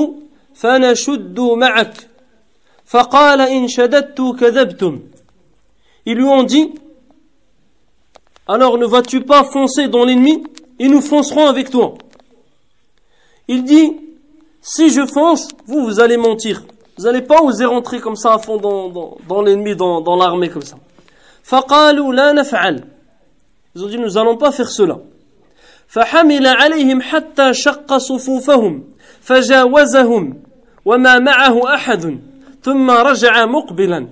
فنشد 0.54 1.40
معك 1.40 2.08
فقال 2.86 3.42
إن 3.42 3.68
شددت 3.68 4.22
كذبتم 4.40 5.00
Ils 6.06 6.16
lui 6.16 6.24
ont 6.24 6.44
dit 6.44 6.74
Alors 8.48 8.78
ne 8.78 8.86
vas-tu 8.86 9.22
pas 9.22 9.44
foncer 9.44 9.88
dans 9.88 10.06
l'ennemi 10.06 10.44
et 10.80 10.88
nous 10.88 11.02
foncerons 11.02 11.48
avec 11.48 11.70
toi 11.70 11.96
Il 13.48 13.64
dit 13.64 13.98
Si 14.62 14.90
je 14.90 15.06
fonce, 15.06 15.50
vous, 15.66 15.84
vous 15.86 16.00
allez 16.00 16.18
mentir. 16.18 16.64
Vous 16.98 17.06
n'allez 17.06 17.22
pas 17.22 17.42
oser 17.42 17.66
rentrer 17.66 18.00
comme 18.00 18.16
ça 18.16 18.34
à 18.34 18.40
fond 18.40 18.58
dans, 18.58 18.90
dans, 18.90 19.18
dans 19.28 19.42
l'ennemi, 19.42 19.76
dans, 19.76 20.02
dans 20.02 20.16
l'armée 20.16 20.50
comme 20.50 20.64
ça. 20.64 20.78
فقالوا 21.44 22.14
لا 22.14 22.32
نفعل 22.32 22.84
Ils 23.75 23.85
ont 23.85 23.89
dit 23.89 23.99
nous 23.99 24.17
allons 24.19 24.37
pas 24.37 24.53
faire 24.53 24.71
cela. 24.71 24.99
فحمل 25.89 26.47
عليهم 26.47 27.03
حتى 27.03 27.55
شق 27.55 27.97
صفوفهم 27.97 28.85
فجاوزهم 29.21 30.43
وما 30.85 31.19
معه 31.19 31.75
أحد 31.75 32.19
ثم 32.63 32.91
رجع 32.91 33.47
مقبلا 33.47 34.09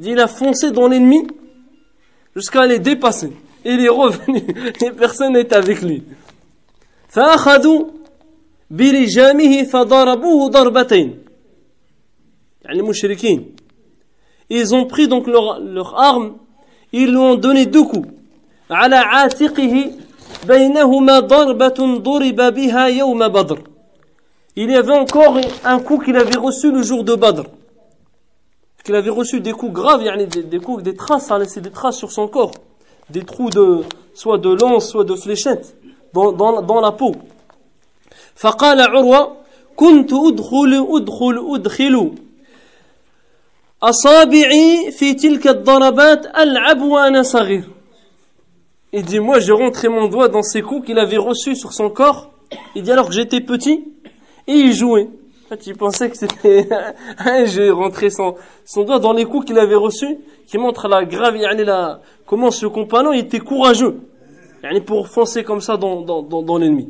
Il 0.00 0.18
a 0.18 0.26
foncé 0.26 0.72
dans 0.72 0.88
l'ennemi 0.88 1.28
jusqu'à 2.34 2.66
les 2.66 2.80
dépasser. 2.80 3.32
Il 3.64 3.84
est 3.84 3.88
revenu 3.88 4.42
et 4.82 4.90
personne 4.90 5.34
n'est 5.34 5.54
avec 5.54 5.80
lui. 5.82 6.02
فأخذوا 7.08 7.84
بلجامه 8.70 9.62
فضربوه 9.62 10.48
ضربتين 10.48 11.18
يعني 12.64 12.82
مشركين 12.82 13.54
Ils 14.50 14.74
ont 14.74 14.86
pris 14.86 15.08
donc 15.08 15.26
leur, 15.28 15.60
leur 15.60 15.98
arme, 15.98 16.36
ils 16.92 17.10
lui 17.10 17.16
ont 17.16 17.36
donné 17.36 17.64
deux 17.64 17.84
coups. 17.84 18.08
على 18.71 18.95
عاتقه 18.95 19.91
بينهما 20.47 21.19
ضربة 21.19 21.97
ضرب 21.97 22.53
بها 22.53 22.87
يوم 22.87 23.27
بدر 23.27 23.59
il 24.59 24.71
y 24.71 24.75
avait 24.75 24.97
encore 24.97 25.37
un 25.63 25.79
coup 25.79 25.99
qu'il 25.99 26.15
avait 26.17 26.35
reçu 26.35 26.71
le 26.71 26.81
jour 26.81 27.03
de 27.03 27.13
Badr. 27.13 27.43
Qu'il 28.83 28.95
avait 28.95 29.11
reçu 29.11 29.39
des 29.39 29.51
coups 29.51 29.71
graves, 29.71 30.03
des, 30.03 30.41
des 30.41 30.59
coups, 30.59 30.81
des 30.81 30.95
traces, 30.95 31.27
ça 31.27 31.35
a 31.35 31.39
laissé 31.39 31.61
des 31.61 31.69
traces 31.69 31.97
sur 31.97 32.11
son 32.11 32.27
corps. 32.27 32.53
Des 33.11 33.23
trous 33.23 33.51
de, 33.51 33.83
soit 34.15 34.39
de 34.39 34.49
lance, 34.49 34.89
soit 34.89 35.03
de 35.03 35.13
fléchette, 35.13 35.75
dans, 36.11 36.31
dans, 36.31 36.63
dans 36.63 36.81
la 36.81 36.91
peau. 36.91 37.13
فقال 38.35 38.81
عروة 38.81 39.37
كنت 39.75 40.13
أدخل 40.13 40.87
أدخل 40.89 41.47
أدخل 41.53 42.11
أصابعي 43.83 44.91
في 44.91 45.13
تلك 45.13 45.47
الضربات 45.47 46.25
ألعب 46.25 46.81
وأنا 46.81 47.23
صغير. 47.23 47.63
Il 48.93 49.03
dit, 49.03 49.19
moi, 49.19 49.39
j'ai 49.39 49.51
rentré 49.51 49.89
mon 49.89 50.07
doigt 50.07 50.27
dans 50.27 50.41
ces 50.41 50.61
coups 50.61 50.85
qu'il 50.85 50.99
avait 50.99 51.17
reçus 51.17 51.55
sur 51.55 51.73
son 51.73 51.89
corps. 51.89 52.31
Il 52.75 52.83
dit, 52.83 52.91
alors 52.91 53.07
que 53.07 53.13
j'étais 53.13 53.41
petit, 53.41 53.85
et 54.47 54.53
il 54.53 54.73
jouait. 54.73 55.09
En 55.45 55.49
fait, 55.49 55.67
il 55.67 55.75
pensait 55.75 56.09
que 56.09 56.17
c'était 56.17 56.67
un 57.19 57.45
jeu, 57.45 57.73
rentrer 57.73 58.09
son, 58.09 58.35
son 58.65 58.83
doigt 58.83 58.99
dans 58.99 59.13
les 59.13 59.25
coups 59.25 59.45
qu'il 59.45 59.59
avait 59.59 59.75
reçus, 59.75 60.17
qui 60.47 60.57
montre 60.57 60.87
la 60.87 61.05
grave, 61.05 61.35
la, 61.35 62.01
comment 62.25 62.51
ce 62.51 62.65
compagnon 62.65 63.13
était 63.13 63.39
courageux, 63.39 63.99
pour 64.85 65.07
foncer 65.07 65.43
comme 65.43 65.61
ça 65.61 65.77
dans, 65.77 66.01
dans, 66.01 66.21
dans, 66.21 66.41
dans 66.41 66.57
l'ennemi. 66.57 66.87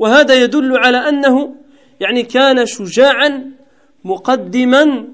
وهذا 0.00 0.34
يدل 0.34 0.76
على 0.76 0.96
أنه 1.08 1.54
يعني 2.00 2.22
كان 2.22 2.66
شجاعا 2.66 3.50
مقدما 4.04 5.04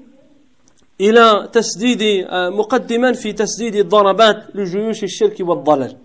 إلى 1.01 1.49
تسديد 1.53 2.27
مقدما 2.31 3.13
في 3.13 3.33
تسديد 3.33 3.75
الضربات 3.75 4.55
لجيوش 4.55 5.03
الشرك 5.03 5.35
والضلال 5.39 5.95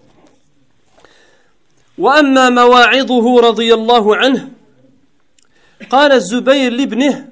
وأما 1.98 2.50
مواعظه 2.50 3.40
رضي 3.40 3.74
الله 3.74 4.16
عنه 4.16 4.50
قال 5.90 6.12
الزبير 6.12 6.72
لابنه 6.72 7.30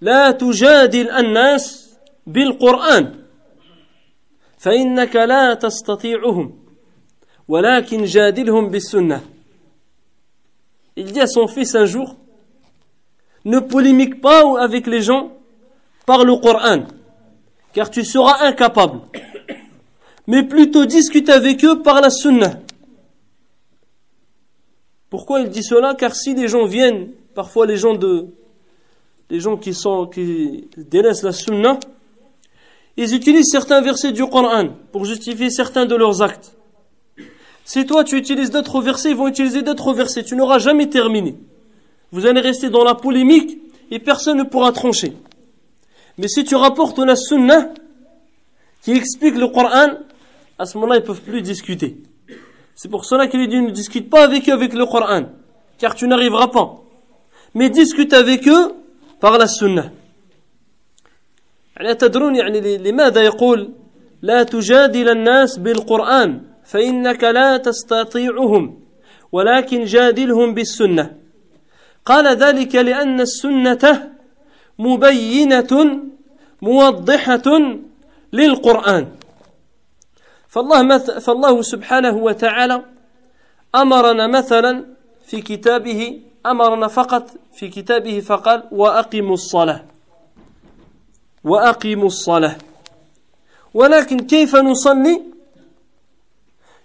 لا 0.00 0.30
تجادل 0.30 1.10
الناس 1.10 1.88
بالقرآن 2.26 3.14
فإنك 4.58 5.16
لا 5.16 5.54
تستطيعهم 5.54 6.58
ولكن 7.48 8.04
جادلهم 8.04 8.70
بالسنة 8.70 9.20
Il 10.96 11.12
dit 11.12 11.20
à 11.20 11.28
son 11.28 11.46
fils 11.46 11.76
un 11.76 11.84
jour, 11.84 12.16
ne 13.44 13.60
polémique 13.60 14.20
pas 14.20 14.60
avec 14.60 14.88
les 14.88 15.00
gens 15.00 15.30
par 16.06 16.24
le 16.24 16.34
Coran, 16.34 16.88
car 17.72 17.88
tu 17.88 18.04
seras 18.04 18.44
incapable, 18.44 19.02
mais 20.26 20.42
plutôt 20.42 20.86
discute 20.86 21.28
avec 21.28 21.64
eux 21.64 21.82
par 21.82 22.00
la 22.00 22.10
Sunnah. 22.10 22.58
Pourquoi 25.10 25.40
il 25.40 25.48
dit 25.48 25.62
cela? 25.62 25.94
Car 25.94 26.14
si 26.14 26.34
les 26.34 26.48
gens 26.48 26.66
viennent, 26.66 27.08
parfois 27.34 27.66
les 27.66 27.76
gens 27.76 27.94
de, 27.94 28.26
les 29.30 29.40
gens 29.40 29.56
qui 29.56 29.74
sont, 29.74 30.06
qui 30.06 30.68
délaissent 30.76 31.22
la 31.22 31.32
sunna, 31.32 31.78
ils 32.96 33.14
utilisent 33.14 33.50
certains 33.50 33.80
versets 33.80 34.12
du 34.12 34.26
Coran 34.26 34.70
pour 34.92 35.04
justifier 35.04 35.50
certains 35.50 35.86
de 35.86 35.94
leurs 35.94 36.20
actes. 36.20 36.56
Si 37.64 37.86
toi 37.86 38.02
tu 38.02 38.16
utilises 38.16 38.50
d'autres 38.50 38.80
versets, 38.80 39.10
ils 39.10 39.16
vont 39.16 39.28
utiliser 39.28 39.62
d'autres 39.62 39.92
versets. 39.92 40.24
Tu 40.24 40.34
n'auras 40.34 40.58
jamais 40.58 40.88
terminé. 40.88 41.36
Vous 42.10 42.26
allez 42.26 42.40
rester 42.40 42.70
dans 42.70 42.84
la 42.84 42.94
polémique 42.94 43.58
et 43.90 43.98
personne 43.98 44.38
ne 44.38 44.42
pourra 44.42 44.72
trancher. 44.72 45.12
Mais 46.16 46.28
si 46.28 46.44
tu 46.44 46.56
rapportes 46.56 46.98
la 46.98 47.14
sunna 47.14 47.72
qui 48.82 48.92
explique 48.92 49.36
le 49.36 49.48
Coran, 49.48 49.98
à 50.58 50.66
ce 50.66 50.76
moment-là, 50.78 50.98
ils 50.98 51.04
peuvent 51.04 51.20
plus 51.20 51.42
discuter. 51.42 51.98
C'est 52.77 52.89
pour 52.89 53.05
cela 53.05 53.27
qu'il 53.27 53.47
dit 53.47 53.61
ne 53.61 53.69
discute 53.69 54.09
pas 54.09 54.23
avec 54.23 54.49
eux 54.49 54.53
avec 54.53 54.73
le 54.73 54.85
Coran, 54.85 55.25
car 55.77 55.95
tu 55.95 56.07
n'arriveras 56.07 56.47
pas. 56.47 56.81
Mais 57.53 57.69
discute 57.69 58.13
avec 58.13 58.47
eux 58.47 58.73
par 59.19 59.37
la 59.37 59.47
Sunna. 59.47 59.91
يعني 61.77 61.95
تدرون 61.95 62.35
يعني 62.35 62.77
لماذا 62.77 63.21
يقول 63.21 63.69
لا 64.21 64.43
تجادل 64.43 65.09
الناس 65.09 65.57
بالقرآن 65.57 66.41
فإنك 66.65 67.23
لا 67.23 67.57
تستطيعهم 67.57 68.79
ولكن 69.31 69.83
جادلهم 69.85 70.53
بالسنة 70.53 71.11
قال 72.05 72.37
ذلك 72.37 72.75
لأن 72.75 73.21
السنة 73.21 74.11
مبينة 74.79 76.01
موضحة 76.61 77.47
للقرآن 78.33 79.07
فالله, 80.48 80.98
فالله 80.98 81.62
سبحانه 81.62 82.16
وتعالى 82.16 82.84
أمرنا 83.74 84.26
مثلا 84.26 84.84
في 85.26 85.42
كتابه 85.42 86.20
أمرنا 86.46 86.88
فقط 86.88 87.30
في 87.54 87.68
كتابه 87.68 88.20
فقال 88.20 88.62
وأقيموا 88.72 89.34
الصلاة. 89.34 89.84
وأقيموا 91.44 92.06
الصلاة. 92.06 92.56
ولكن 93.74 94.18
كيف 94.18 94.56
نصلي؟ 94.56 95.22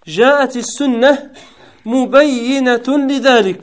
جاءت 0.08 0.58
السنة 0.58 1.32
مبينة 1.86 2.88
لذلك. 2.88 3.62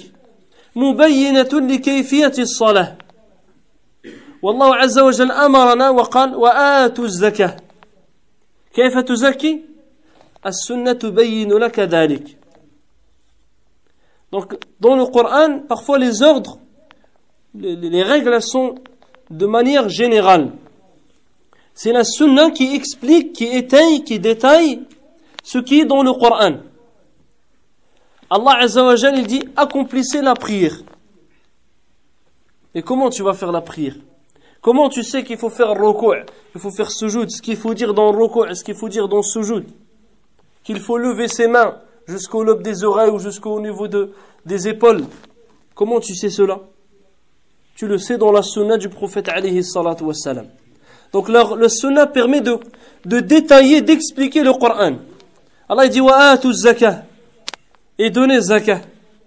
مبينة 0.76 1.52
لكيفية 1.52 2.32
الصلاة. 2.38 2.96
والله 4.42 4.76
عز 4.76 4.98
وجل 4.98 5.32
أمرنا 5.32 5.90
وقال 5.90 6.36
وآتوا 6.36 7.04
الزكاة. 7.04 7.56
كيف 8.74 8.98
تزكي؟ 8.98 9.70
Donc, 14.32 14.56
dans 14.78 14.96
le 14.96 15.06
Coran, 15.06 15.60
parfois 15.68 15.98
les 15.98 16.22
ordres, 16.22 16.58
les, 17.54 18.02
règles 18.02 18.40
sont 18.40 18.76
de 19.28 19.46
manière 19.46 19.88
générale. 19.88 20.52
C'est 21.74 21.92
la 21.92 22.04
sunna 22.04 22.50
qui 22.50 22.74
explique, 22.74 23.34
qui 23.34 23.44
étaye, 23.46 24.02
qui 24.02 24.18
détaille 24.18 24.82
ce 25.42 25.58
qui 25.58 25.80
est 25.80 25.84
dans 25.84 26.02
le 26.02 26.12
Coran. 26.12 26.58
Allah 28.30 28.58
Azza 28.60 28.84
wa 28.84 28.94
il 28.94 29.26
dit 29.26 29.42
accomplissez 29.56 30.22
la 30.22 30.34
prière. 30.34 30.76
Et 32.74 32.82
comment 32.82 33.10
tu 33.10 33.22
vas 33.22 33.34
faire 33.34 33.50
la 33.50 33.60
prière? 33.60 33.96
Comment 34.62 34.88
tu 34.88 35.02
sais 35.02 35.24
qu'il 35.24 35.36
faut 35.38 35.50
faire 35.50 35.70
ruku', 35.70 36.24
il 36.54 36.60
faut 36.60 36.70
faire 36.70 36.90
sujoud, 36.90 37.30
ce 37.30 37.42
qu'il 37.42 37.56
faut 37.56 37.74
dire 37.74 37.92
dans 37.92 38.12
ruku', 38.12 38.54
ce 38.54 38.62
qu'il 38.62 38.74
faut 38.76 38.88
dire 38.88 39.08
dans 39.08 39.22
sujoud 39.22 39.64
qu'il 40.64 40.80
faut 40.80 40.98
lever 40.98 41.28
ses 41.28 41.48
mains 41.48 41.76
jusqu'au 42.06 42.42
lobe 42.42 42.62
des 42.62 42.84
oreilles 42.84 43.10
ou 43.10 43.18
jusqu'au 43.18 43.60
niveau 43.60 43.88
de, 43.88 44.12
des 44.44 44.68
épaules. 44.68 45.04
Comment 45.74 46.00
tu 46.00 46.14
sais 46.14 46.30
cela? 46.30 46.60
Tu 47.74 47.86
le 47.86 47.98
sais 47.98 48.18
dans 48.18 48.32
la 48.32 48.42
sunna 48.42 48.76
du 48.76 48.88
prophète 48.88 49.28
alayhi 49.28 49.64
salatu 49.64 50.04
wassalam. 50.04 50.46
Donc 51.12 51.28
le 51.28 51.68
sunna 51.68 52.06
permet 52.06 52.40
de, 52.40 52.58
de 53.04 53.20
détailler, 53.20 53.80
d'expliquer 53.82 54.42
le 54.42 54.52
Coran. 54.52 54.96
Allah 55.68 55.88
dit 55.88 56.00
wa 56.00 56.36
zakah 56.36 57.04
et 57.98 58.10
donner 58.10 58.40
zakah. 58.40 58.80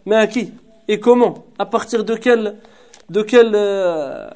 Mais 0.05 0.17
à 0.17 0.27
qui? 0.27 0.51
Et 0.87 0.99
comment? 0.99 1.45
À 1.57 1.65
partir 1.65 2.03
de 2.03 2.15
quel, 2.15 2.57
de 3.09 3.21
quel 3.21 3.51
euh, 3.55 4.27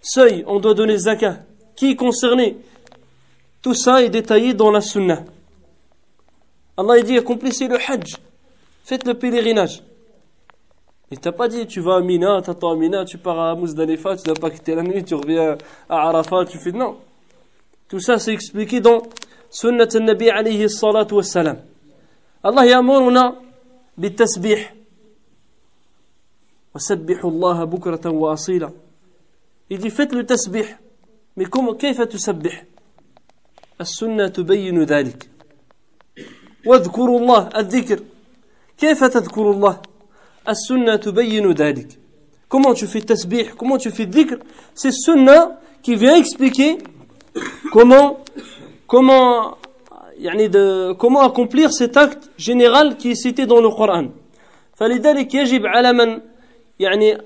seuil 0.00 0.44
on 0.46 0.60
doit 0.60 0.74
donner 0.74 0.96
zakah? 0.96 1.38
Qui 1.74 1.90
est 1.90 1.96
concerné? 1.96 2.56
Tout 3.60 3.74
ça 3.74 4.02
est 4.02 4.08
détaillé 4.08 4.54
dans 4.54 4.70
la 4.70 4.80
Sunna. 4.80 5.24
Allah 6.77 7.01
dit 7.01 7.17
accomplissez 7.17 7.67
le 7.67 7.77
Hajj, 7.77 8.17
faites 8.83 9.05
le 9.05 9.13
pèlerinage. 9.13 9.83
Il 11.11 11.19
t'a 11.19 11.31
pas 11.31 11.47
dit 11.47 11.67
tu 11.67 11.81
vas 11.81 11.95
à 11.95 12.01
Mina, 12.01 12.41
t'attends 12.41 12.71
à 12.71 12.75
Mina, 12.75 13.03
tu 13.05 13.17
pars 13.17 13.39
à 13.39 13.55
Muzdalifa, 13.55 14.15
tu 14.15 14.29
ne 14.29 14.33
dois 14.33 14.49
pas 14.49 14.49
quitter 14.49 14.75
la 14.75 14.83
nuit, 14.83 15.03
tu 15.03 15.15
reviens 15.15 15.57
à 15.89 16.07
Arafat, 16.07 16.45
tu 16.45 16.57
fais 16.57 16.71
non. 16.71 16.97
Tout 17.87 17.99
ça 17.99 18.17
c'est 18.17 18.33
expliqué 18.33 18.79
dans 18.79 19.01
Sunnat 19.49 19.87
al-Nabi 19.93 20.29
alayhi 20.29 20.69
salatu 20.69 21.15
wassalam. 21.15 21.57
Allah 22.43 22.65
ya'muruna 22.65 23.35
بالتسبيح 23.97 24.75
وسبحوا 26.75 27.31
الله 27.31 27.63
بكرة 27.63 28.09
وأصيلا 28.09 28.71
Il 29.69 29.79
dit 29.79 29.89
faites 29.89 30.11
le 30.11 30.25
tasbih. 30.25 30.65
Mais 31.37 31.45
comment, 31.45 31.75
كيف 31.75 32.01
تسبح؟ 32.01 32.65
السنة 33.81 34.27
تبين 34.27 34.83
ذلك. 34.83 35.29
واذكروا 36.66 37.18
الله 37.20 37.48
الذكر. 37.56 38.00
كيف 38.78 39.04
تذكر 39.04 39.50
الله؟ 39.50 39.80
السنة 40.48 40.96
تبين 40.96 41.52
ذلك. 41.52 42.06
كمان 42.52 42.74
تشوف 42.74 42.90
في 42.90 42.98
التسبيح 42.98 43.52
كمان 43.52 43.78
تشوف 43.78 43.94
في 43.94 44.02
الذكر 44.02 44.38
سي 44.74 44.88
السنة 44.88 45.38
كي 45.82 45.96
في 45.96 46.18
اكسبيكي 46.18 46.78
كمان 47.74 48.14
كمان 48.90 49.52
يعني 50.18 50.48
de, 50.48 50.94
comment 50.94 51.24
accomplir 51.28 51.66
سي 51.66 51.86
تاكت 51.86 52.18
général 52.38 52.92
كي 52.92 53.14
سيتي 53.14 53.44
دون 53.44 53.64
القرآن 53.64 54.10
فلذلك 54.74 55.34
يجب 55.34 55.66
على 55.66 55.92
من 55.92 56.20
يعني 56.78 57.18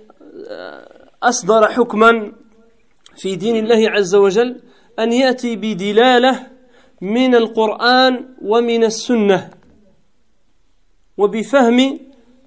آه، 0.49 1.09
أصدر 1.22 1.68
حكما 1.68 2.32
في 3.16 3.36
دين 3.36 3.57
الله 3.57 3.91
عز 3.91 4.14
وجل 4.14 4.61
أن 4.99 5.12
يأتي 5.12 5.57
بدلالة 5.57 6.47
من 7.01 7.36
القرآن 7.36 8.26
ومن 8.41 8.84
السنة 8.84 9.49
وبفهم 11.18 11.99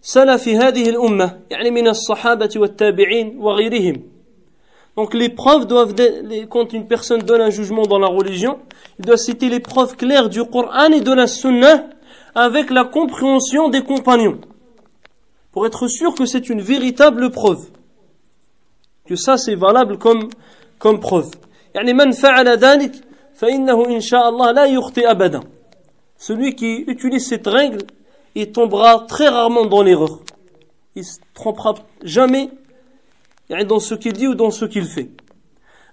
سلف 0.02 0.48
هذه 0.48 0.88
الأمة 0.90 1.38
يعني 1.50 1.70
من 1.70 1.88
الصحابة 1.88 2.50
والتابعين 2.56 3.38
وغيرهم 3.38 4.02
Donc 4.96 5.14
les 5.14 5.28
preuves 5.28 5.68
doivent, 5.68 5.94
quand 6.50 6.72
une 6.72 6.88
personne 6.88 7.22
donne 7.22 7.40
un 7.40 7.50
jugement 7.50 7.86
dans 7.86 8.00
la 8.00 8.08
religion, 8.08 8.58
il 8.98 9.04
doit 9.04 9.16
citer 9.16 9.48
les 9.48 9.60
preuves 9.60 9.94
claires 9.94 10.28
du 10.28 10.42
Coran 10.42 10.90
et 10.90 11.00
de 11.00 11.12
la 11.12 11.28
Sunna 11.28 11.84
avec 12.34 12.70
la 12.70 12.84
compréhension 12.84 13.68
des 13.68 13.82
compagnons. 13.82 14.40
Pour 15.52 15.66
être 15.66 15.86
sûr 15.86 16.16
que 16.16 16.26
c'est 16.26 16.48
une 16.48 16.60
véritable 16.60 17.30
preuve. 17.30 17.68
que 19.06 19.16
ça 19.16 19.38
c'est 19.38 19.54
valable 19.54 19.98
comme, 19.98 20.28
comme 20.78 21.00
preuve. 21.00 21.30
يعني 21.74 21.92
من 21.92 22.12
فعل 22.12 22.48
ذلك 22.48 22.92
فإنه 23.42 23.86
إن 23.86 24.00
شاء 24.00 24.28
الله 24.28 24.50
لا 24.52 24.64
يخطئ 24.64 25.10
أبدا. 25.10 25.40
Celui 26.16 26.54
qui 26.56 26.84
utilise 26.88 27.28
cette 27.28 27.46
règle, 27.46 27.82
il 28.34 28.50
tombera 28.50 29.06
très 29.08 29.28
rarement 29.28 29.66
dans 29.66 29.82
l'erreur. 29.82 30.20
Il 30.96 31.04
se 31.04 31.20
trompera 31.34 31.74
jamais 32.02 32.50
يعني 33.48 33.64
dans 33.64 33.78
ce 33.78 33.94
qu'il 33.94 34.12
dit 34.12 34.26
ou 34.26 34.34
dans 34.34 34.50
ce 34.50 34.64
qu'il 34.64 34.84
fait. 34.84 35.10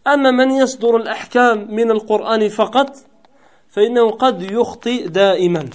أما 0.07 0.31
من 0.31 0.51
يصدر 0.51 0.95
الأحكام 0.97 1.67
من 1.73 1.91
القرآن 1.91 2.49
فقط 2.49 2.95
فإنه 3.69 4.11
قد 4.11 4.41
يخطئ 4.41 5.07
دائما. 5.07 5.69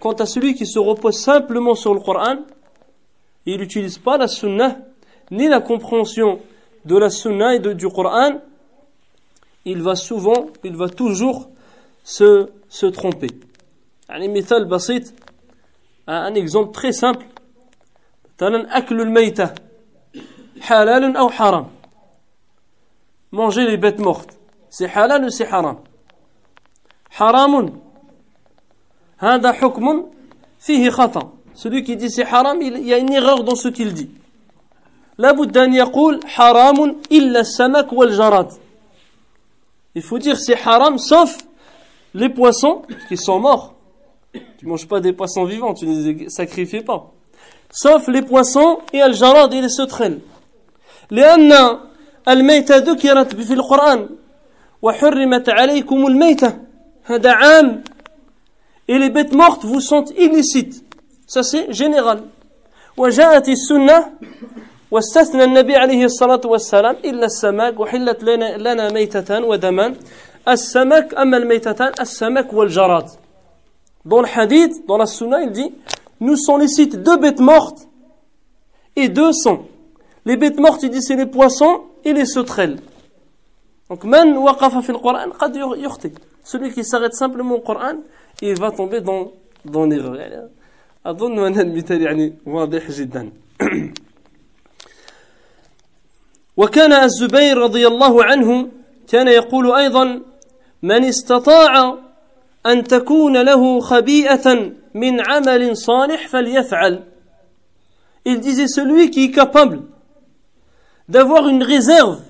Quant 0.00 0.12
à 0.12 0.26
celui 0.26 0.54
qui 0.54 0.66
se 0.66 0.78
repose 0.78 1.18
simplement 1.18 1.74
sur 1.74 1.94
le 1.94 2.00
Coran, 2.00 2.36
il 3.46 3.58
n'utilise 3.58 3.98
pas 3.98 4.18
la 4.18 4.28
sunnah 4.28 4.78
ni 5.30 5.48
la 5.48 5.60
compréhension 5.60 6.40
de 6.84 6.96
la 6.96 7.10
sunna 7.10 7.54
et 7.54 7.58
de, 7.58 7.72
du 7.72 7.88
Coran, 7.88 8.40
il 9.65 9.81
va 9.81 9.95
souvent, 9.95 10.47
il 10.63 10.75
va 10.75 10.89
toujours 10.89 11.49
se, 12.03 12.49
se 12.69 12.85
tromper. 12.85 13.29
Un 16.07 16.33
exemple 16.35 16.73
très 16.73 16.91
simple. 16.91 17.25
Manger 23.31 23.67
les 23.67 23.77
bêtes 23.77 23.99
mortes. 23.99 24.37
C'est 24.69 24.89
halal 24.89 25.25
ou 25.25 25.29
c'est 25.29 25.47
haram? 25.47 25.77
Haramun. 27.17 27.67
Hein, 29.19 29.41
hukmun 29.61 30.05
fihi 30.57 30.89
khata. 30.89 31.21
Celui 31.53 31.83
qui 31.83 31.95
dit 31.95 32.09
c'est 32.09 32.25
haram, 32.25 32.61
il 32.61 32.79
y 32.85 32.93
a 32.93 32.97
une 32.97 33.13
erreur 33.13 33.43
dans 33.43 33.55
ce 33.55 33.67
qu'il 33.67 33.93
dit. 33.93 34.09
La 35.17 35.33
yaqul 35.33 36.19
haramun 36.35 36.95
illa 37.09 37.43
samak 37.43 37.91
wal 37.91 38.11
jarat 38.11 38.49
il 39.94 40.02
faut 40.02 40.18
dire 40.18 40.38
c'est 40.38 40.58
haram 40.64 40.98
sauf 40.98 41.38
les 42.14 42.28
poissons 42.28 42.82
qui 43.08 43.16
sont 43.16 43.40
morts 43.40 43.74
tu 44.58 44.66
manges 44.66 44.86
pas 44.86 45.00
des 45.00 45.12
poissons 45.12 45.44
vivants 45.44 45.74
tu 45.74 45.86
ne 45.86 46.12
les 46.12 46.28
sacrifies 46.28 46.82
pas 46.82 47.12
sauf 47.70 48.08
les 48.08 48.22
poissons 48.22 48.78
et 48.92 49.02
الجراد 49.02 49.54
et 49.54 49.60
les 49.60 49.68
sauterelles 49.68 50.20
لأن 51.10 51.78
الميتة 52.28 52.76
ذكرت 52.76 53.34
في 53.34 53.52
القرآن 53.52 54.08
وحرمت 54.82 55.48
عليكم 55.48 56.06
الميتة 56.06 56.58
هذا 57.04 57.30
عام 57.30 57.84
et 58.88 58.98
les 58.98 59.10
bêtes 59.10 59.32
mortes 59.32 59.64
vous 59.64 59.80
sont 59.80 60.04
illicites 60.16 60.84
ça 61.26 61.42
c'est 61.42 61.72
général 61.72 62.22
وجاءت 62.96 63.48
السنة 63.48 64.12
واستثنى 64.91 65.43
النبي 65.43 65.75
عليه 65.75 66.05
الصلاة 66.05 66.41
والسلام 66.45 66.95
إلا 67.05 67.25
السمك 67.25 67.79
وحلت 67.79 68.23
لنا, 68.23 68.57
لنا 68.57 68.93
ميتة 68.93 69.45
ودما 69.45 69.95
السمك 70.47 71.13
أما 71.13 71.37
الميتتان 71.37 71.91
السمك 71.99 72.53
والجراد. 72.53 73.07
دون 74.05 74.23
الحديث 74.23 74.71
دون 74.87 75.01
السنة 75.01 75.43
يدي 75.43 75.71
نو 76.21 76.35
سون 76.35 76.61
لي 76.61 76.67
سيت 76.67 76.95
دو 76.95 77.17
بيت 77.17 77.41
مورت 77.41 77.87
اي 78.97 79.07
دو 79.07 79.31
سون 79.31 79.65
لي 80.25 80.35
بيت 80.35 80.59
مورت 80.59 80.83
يدي 80.83 81.01
سي 81.01 81.15
لي 81.15 81.25
بواسون 81.25 81.75
اي 82.05 82.13
لي 82.13 82.25
سوتريل 82.25 82.79
دونك 83.89 84.05
من 84.05 84.37
وقف 84.37 84.77
في 84.77 84.89
القران 84.89 85.29
قد 85.31 85.55
يخطي 85.55 86.11
سولي 86.43 86.69
كي 86.69 86.83
ساغيت 86.83 87.13
سامبلومون 87.13 87.57
القران 87.57 87.99
اي 88.43 88.55
فا 88.55 88.69
تومبي 88.69 88.99
دون 88.99 89.31
dans 89.65 89.71
dans 89.71 89.85
l'erreur 89.89 90.49
اظن 91.05 91.39
ان 91.39 91.59
المثال 91.59 92.01
يعني 92.01 92.33
واضح 92.45 92.91
جدا 92.91 93.31
وكان 96.56 96.92
الزبير 96.92 97.58
رضي 97.58 97.86
الله 97.86 98.24
عنه 98.24 98.68
كان 99.08 99.28
يقول 99.28 99.72
أيضا 99.72 100.22
من 100.82 101.04
استطاع 101.04 101.98
أن 102.66 102.84
تكون 102.84 103.42
له 103.42 103.80
خبيئة 103.80 104.72
من 104.94 105.20
عمل 105.28 105.76
صالح 105.76 106.28
فليفعل 106.28 107.02
Il 108.28 108.40
disait 108.40 108.66
celui 108.66 109.10
qui 109.10 109.26
est 109.26 109.30
capable 109.30 109.82
d'avoir 111.08 111.46
une 111.46 111.62
réserve 111.62 112.20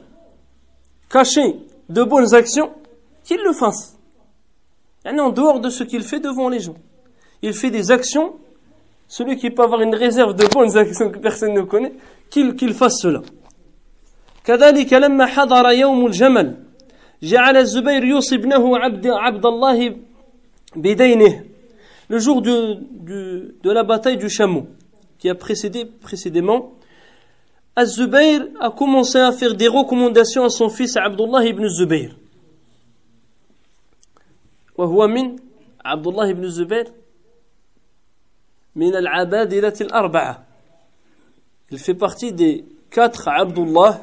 cachée 1.08 1.56
de 1.88 2.02
bonnes 2.02 2.34
actions, 2.34 2.70
qu'il 3.24 3.40
le 3.42 3.54
fasse. 3.54 3.96
En 5.06 5.30
dehors 5.30 5.60
de 5.60 5.70
ce 5.70 5.84
qu'il 5.84 6.02
fait 6.02 6.20
devant 6.20 6.50
les 6.50 6.60
gens. 6.60 6.76
Il 7.40 7.54
fait 7.54 7.70
des 7.70 7.90
actions, 7.90 8.34
celui 9.08 9.36
qui 9.36 9.50
peut 9.50 9.62
avoir 9.62 9.80
une 9.80 9.94
réserve 9.94 10.34
de 10.34 10.46
bonnes 10.48 10.76
actions 10.76 11.10
que 11.10 11.18
personne 11.18 11.54
ne 11.54 11.62
connaît, 11.62 11.94
qu'il 12.28 12.54
qu 12.56 12.72
fasse 12.74 12.98
cela. 13.00 13.22
كذلك 14.44 14.92
لما 14.92 15.26
حضر 15.26 15.70
يوم 15.70 16.06
الجمل 16.06 16.56
جعل 17.22 17.56
الزبير 17.56 18.04
يوصي 18.04 18.34
ابنه 18.34 18.78
عبد, 18.78 19.06
عبد 19.06 19.46
الله 19.46 19.96
بدينه 20.76 21.44
le 22.08 22.18
jour 22.18 22.40
de, 22.40 22.78
de, 22.92 23.56
de 23.62 23.70
la 23.72 23.82
bataille 23.82 24.16
du 24.16 24.28
chameau 24.28 24.68
qui 25.18 25.28
a 25.28 25.34
précédé 25.34 25.84
précédément 25.84 26.72
Az-Zubayr 27.74 28.46
a 28.60 28.70
commencé 28.70 29.18
à 29.18 29.32
faire 29.32 29.54
des 29.54 29.68
recommandations 29.68 30.44
à 30.44 30.48
son 30.48 30.68
fils 30.68 30.96
Abdullah 30.96 31.44
ibn 31.44 31.66
Zubayr 31.68 32.14
وهو 34.78 35.06
من 35.06 35.36
عبد 35.84 36.06
الله 36.06 36.32
بن 36.32 36.44
الزبير 36.44 36.92
من 38.76 38.96
العبادلة 38.96 39.74
الأربعة 39.80 40.46
il 41.72 41.78
fait 41.78 41.94
partie 41.94 42.32
des 42.32 42.64
quatre 42.90 43.28
Abdullah 43.28 44.00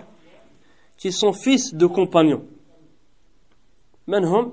qui 0.99 1.13
sont 1.13 1.33
fils 1.33 1.75
de 1.75 1.87
compagnons. 1.87 2.43
من 4.09 4.25
هم؟ 4.25 4.53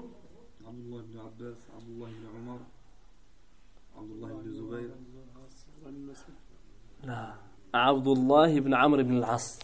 عبد 0.67 0.79
الله 0.85 1.01
بن 1.01 1.19
عباس 1.19 1.57
عبد 1.75 1.89
الله 1.89 2.07
بن 2.07 2.25
عمر 2.35 2.59
عبد 3.97 4.11
الله 4.11 4.29
بن 4.33 4.51
زبير 4.51 4.89
لا 7.03 7.33
عبد 7.73 8.07
الله 8.07 8.59
بن 8.59 8.73
عمرو 8.73 9.03
بن 9.03 9.17
العاص 9.17 9.59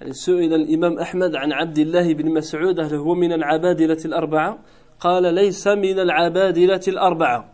يعني 0.00 0.12
سئل 0.12 0.54
الإمام 0.54 0.98
أحمد 0.98 1.34
عن 1.34 1.52
عبد 1.52 1.78
الله 1.78 2.14
بن 2.14 2.34
مسعود 2.34 2.80
هل 2.80 2.94
هو 2.94 3.14
من 3.14 3.32
العبادلة 3.32 3.98
الأربعة 4.04 4.58
قال 5.00 5.34
ليس 5.34 5.66
من 5.66 5.98
العبادلة 5.98 6.80
الأربعة 6.88 7.52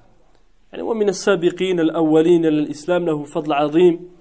يعني 0.73 0.83
ومن 0.83 1.09
السابقين 1.09 1.81
الأولين 1.81 2.47
للإسلام 2.47 3.07
له 3.07 3.25
فضل 3.25 3.53
عظيم 3.53 4.16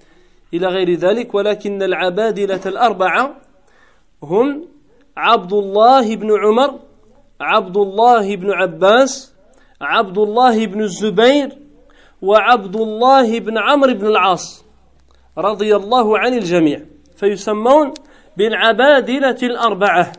إلى 0.54 0.66
غير 0.66 0.94
ذلك 0.94 1.34
ولكن 1.34 1.82
العبادلة 1.82 2.60
الأربعة 2.66 3.36
هم 4.22 4.64
عبد 5.16 5.52
الله 5.52 6.16
بن 6.16 6.30
عمر 6.40 6.80
عبد 7.40 7.76
الله 7.76 8.36
بن 8.36 8.52
عباس 8.52 9.32
عبد 9.80 10.18
الله 10.18 10.66
بن 10.66 10.82
الزبير 10.82 11.58
وعبد 12.22 12.76
الله 12.76 13.38
بن 13.40 13.58
عمرو 13.58 13.94
بن 13.94 14.06
العاص 14.06 14.64
رضي 15.38 15.76
الله 15.76 16.18
عن 16.18 16.34
الجميع. 16.34 16.80
فيسمون 17.16 17.94
بالعبادلة 18.36 19.38
الأربعة. 19.42 20.12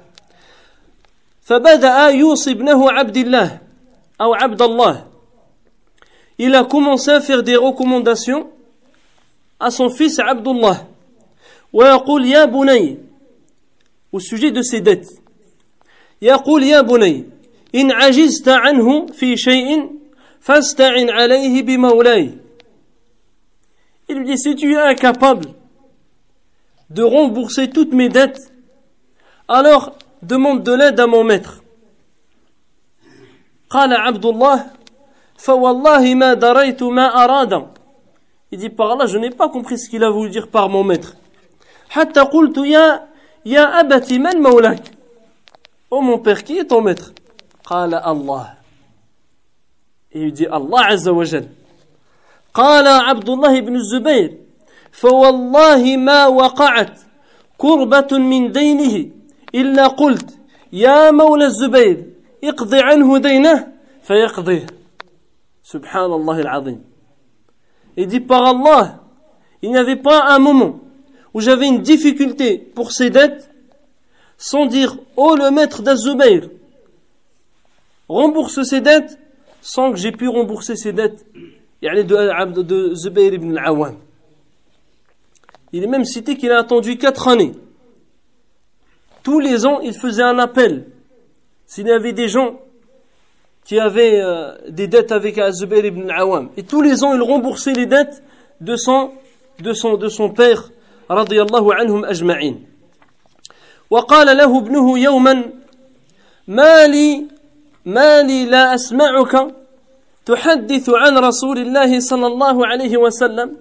فبدأ 1.41 2.07
يوصي 2.07 2.51
ابنه 2.51 2.91
عبد 2.91 3.17
الله 3.17 3.59
أو 4.21 4.33
عبد 4.33 4.61
الله 4.61 5.07
Il 6.39 6.53
a 6.53 6.63
commencé 6.65 7.09
à 7.09 7.19
faire 7.19 7.41
à 9.59 9.71
son 9.71 9.89
fils 9.89 10.19
Abdullah. 10.19 10.85
ويقول 11.73 12.25
يا 12.25 12.45
بني 12.45 12.97
au 14.11 14.19
sujet 14.19 14.51
de 14.51 14.61
ses 14.61 14.81
dettes. 14.81 15.21
يقول 16.21 16.63
يا 16.63 16.81
بني 16.81 17.25
إن 17.75 17.91
عجزت 17.91 18.49
عنه 18.49 19.05
في 19.05 19.37
شيء 19.37 19.89
فاستعن 20.39 21.09
عليه 21.09 21.61
بمولاي. 21.61 22.37
Il 24.09 24.15
lui 24.19 24.25
dit 24.25 24.37
si 24.37 24.55
tu 24.55 24.73
es 24.73 24.77
incapable 24.77 25.47
de 26.89 27.03
rembourser 27.03 27.69
toutes 27.69 27.91
mes 27.91 28.07
dettes, 28.07 28.53
alors 29.49 29.97
demande 30.23 30.63
de 30.63 30.71
l'aide 30.73 30.99
à 30.99 31.07
mon 31.07 31.23
maître. 31.23 31.61
قال 33.69 33.93
عبد 33.93 34.25
الله 34.25 34.65
فوالله 35.37 36.15
ما 36.15 36.33
دريت 36.33 36.83
ما 36.83 37.23
أراد 37.23 37.76
Il 38.50 38.58
dit 38.58 38.68
par 38.70 38.96
là, 38.96 39.06
je 39.06 39.18
n'ai 39.18 39.30
pas 39.30 39.48
compris 39.48 39.78
ce 39.78 39.88
qu'il 39.88 40.04
a 40.04 40.10
voulu 40.10 40.30
dire 40.30 40.48
par 40.48 40.68
mon 40.68 40.84
maître. 40.84 41.16
حتى 41.92 42.20
قلت 42.20 42.58
يا 42.58 43.08
يا 43.46 43.80
أبتي 43.80 44.18
من 44.18 44.36
مولاك 44.42 44.84
Oh 45.90 46.00
mon 46.00 46.18
père, 46.18 46.42
qui 46.42 46.56
est 46.58 46.64
ton 46.64 46.80
maître 46.80 47.12
قال 47.64 47.94
الله 47.94 48.46
Et 50.12 50.22
il 50.22 50.32
dit 50.32 50.46
Allah 50.46 50.82
عز 50.82 51.08
وجل 51.08 51.46
قال 52.54 52.86
عبد 52.88 53.28
الله 53.28 53.60
بن 53.60 53.76
الزبير 53.76 54.38
فوالله 54.92 55.96
ما 55.96 56.26
وقعت 56.26 57.00
كربة 57.58 58.18
من 58.18 58.52
دينه 58.52 59.10
إلا 59.54 59.86
قلت 59.86 60.38
يا 60.72 61.10
مولى 61.10 61.44
الزبير 61.44 62.06
اقض 62.44 62.74
عنه 62.74 63.18
دينه 63.18 63.72
فيقضيه 64.02 64.66
سبحان 65.64 66.12
الله 66.12 66.38
العظيم 66.40 66.84
Il 67.97 68.07
dit 68.07 68.19
par 68.19 68.45
Allah, 68.45 69.01
il 69.61 69.71
n'y 69.71 69.77
avait 69.77 69.95
pas 69.95 70.27
un 70.29 70.39
moment 70.39 70.79
où 71.33 71.41
j'avais 71.41 71.67
une 71.67 71.81
difficulté 71.81 72.57
pour 72.57 72.91
ces 72.91 73.09
dettes 73.09 73.49
sans 74.37 74.67
dire 74.67 74.97
Oh 75.15 75.35
le 75.35 75.49
maître 75.49 75.81
d'Azubair, 75.81 76.43
rembourse 78.07 78.61
ses 78.61 78.81
dettes 78.81 79.17
sans 79.61 79.91
que 79.91 79.97
j'ai 79.97 80.11
pu 80.11 80.27
rembourser 80.27 80.75
ses 80.75 80.93
dettes 80.93 81.25
de, 81.81 82.61
de 82.61 82.95
Zubair 82.95 83.33
ibn 83.33 83.57
al-Awwam. 83.57 83.97
Il 85.73 85.83
est 85.83 85.87
même 85.87 86.05
cité 86.05 86.37
qu'il 86.37 86.51
a 86.51 86.59
attendu 86.59 86.97
quatre 86.97 87.27
années. 87.27 87.53
Tous 89.23 89.39
les 89.39 89.65
ans, 89.65 89.81
il 89.81 89.93
faisait 89.93 90.23
un 90.23 90.39
appel. 90.39 90.85
S'il 91.65 91.87
y 91.87 91.91
avait 91.91 92.13
des 92.13 92.29
gens 92.29 92.61
qui 93.66 93.78
avaient 93.78 94.20
euh, 94.20 94.54
des 94.68 94.88
dettes 94.88 95.12
avec 95.12 95.40
Zubayr 95.50 95.84
ibn 95.86 96.10
al-Awwam, 96.10 96.50
et 96.56 96.62
tous 96.62 96.82
les 96.82 97.04
ans, 97.04 97.14
il 97.14 97.22
remboursait 97.22 97.72
les 97.72 97.86
dettes 97.86 98.22
de 98.60 98.76
son, 98.76 99.12
de 99.60 99.72
son, 99.72 99.96
de 99.96 100.08
son 100.08 100.30
père, 100.30 100.70
radiyallahu 101.08 101.70
anhum 101.78 102.04
ajma'in. 102.04 102.54
وقال 103.92 104.36
له 104.36 104.58
ابنه 104.58 104.98
يوما 104.98 105.52
ما 106.48 106.86
لي 106.86 107.28
ما 107.84 108.22
لي 108.22 108.44
لا 108.44 108.74
أسمعك 108.74 109.54
تحدث 110.24 110.90
عن 110.90 111.18
رسول 111.18 111.58
الله 111.58 112.00
صلى 112.00 112.26
الله 112.26 112.66
عليه 112.66 112.96
وسلم 112.96 113.56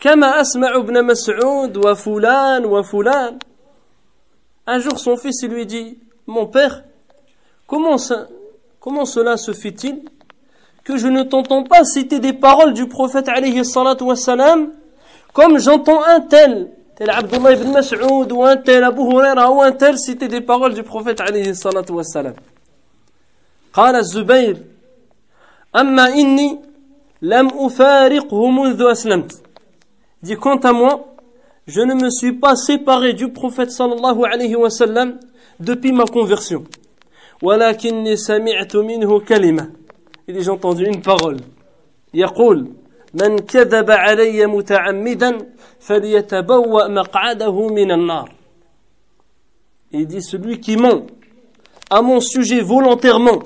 كما 0.00 0.40
أسمع 0.40 0.76
ابن 0.76 1.04
مسعود 1.04 1.76
وفلان 1.76 2.64
وفلان 2.64 3.38
Un 4.66 4.78
jour, 4.78 4.98
son 4.98 5.16
fils 5.16 5.42
lui 5.44 5.66
dit 5.66 5.98
Mon 6.26 6.46
père, 6.46 6.84
comment, 7.66 7.98
ça, 7.98 8.28
comment 8.84 9.04
cela 9.04 9.36
se 9.36 9.52
fait-il 9.52 10.02
que 10.84 10.96
je 10.96 11.08
ne 11.08 11.22
t'entends 11.22 11.64
pas 11.64 11.84
citer 11.84 12.18
des 12.18 12.32
paroles 12.32 12.72
du 12.72 12.86
prophète 12.86 13.28
alayhi 13.28 13.64
salatu 13.64 14.04
wassalam 14.04 14.70
comme 15.32 15.58
j'entends 15.58 16.02
un 16.02 16.20
tel, 16.20 16.70
tel 16.96 17.10
Abdullah 17.10 17.52
ibn 17.52 17.70
Mas'ud 17.70 18.32
ou 18.32 18.42
un 18.42 18.56
tel 18.56 18.82
Abu 18.84 19.02
Huraira 19.02 19.50
ou 19.52 19.62
un 19.62 19.72
tel 19.72 19.98
citer 19.98 20.28
des 20.28 20.40
paroles 20.40 20.74
du 20.74 20.82
prophète 20.82 21.20
alayhi 21.20 21.54
salatu 21.54 21.92
wassalam. 21.92 22.34
قال 23.74 23.96
الزبير 23.96 24.56
أما 25.76 26.08
إني 26.08 26.58
لم 27.22 27.48
أفارقه 27.54 28.50
منذ 28.50 28.82
أسلمت 28.82 29.32
dit 30.22 30.36
quant 30.36 30.58
à 30.58 30.72
moi 30.72 31.06
je 31.66 31.80
ne 31.80 31.94
me 31.94 32.10
suis 32.10 32.32
pas 32.32 32.56
séparé 32.56 33.12
du 33.12 33.28
prophète 33.32 33.70
sallallahu 33.70 34.24
alayhi 34.24 34.56
wa 34.56 34.70
sallam 34.70 35.18
depuis 35.60 35.92
ma 35.92 36.04
conversion 36.04 36.64
ولكني 37.41 38.15
سمعت 38.15 38.75
منه 38.75 39.19
كلمة. 39.19 39.71
Dit 40.27 40.41
j'ai 40.41 40.49
entendu 40.49 40.85
une 40.85 41.01
يقول 42.13 42.71
من 43.13 43.39
كذب 43.39 43.91
علي 43.91 44.45
متعمدا 44.45 45.37
فليتبوأ 45.79 46.87
مقعده 46.87 47.67
من 47.67 47.91
النار. 47.91 48.29
Il 49.91 50.07
dit 50.07 50.21
celui 50.21 50.59
qui 50.59 50.77
ment 50.77 51.05
à 51.89 52.01
mon 52.01 52.19
sujet 52.19 52.61
volontairement 52.61 53.43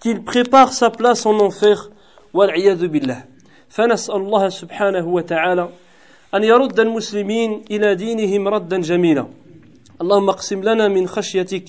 qu'il 0.00 0.22
prépare 0.22 0.72
sa 0.72 0.90
place 0.90 1.26
en 1.26 1.38
enfer 1.40 1.90
والعياذ 2.34 2.86
بالله 2.86 3.24
فنسأل 3.68 4.16
الله 4.16 4.48
سبحانه 4.48 5.08
وتعالى 5.08 5.68
أن 6.34 6.44
يرد 6.44 6.80
المسلمين 6.80 7.64
إلى 7.70 7.94
دينهم 7.94 8.48
ردا 8.48 8.80
جميلا. 8.80 9.26
اللهم 10.00 10.28
اقسم 10.28 10.62
لنا 10.62 10.88
من 10.88 11.08
خشيتك 11.08 11.64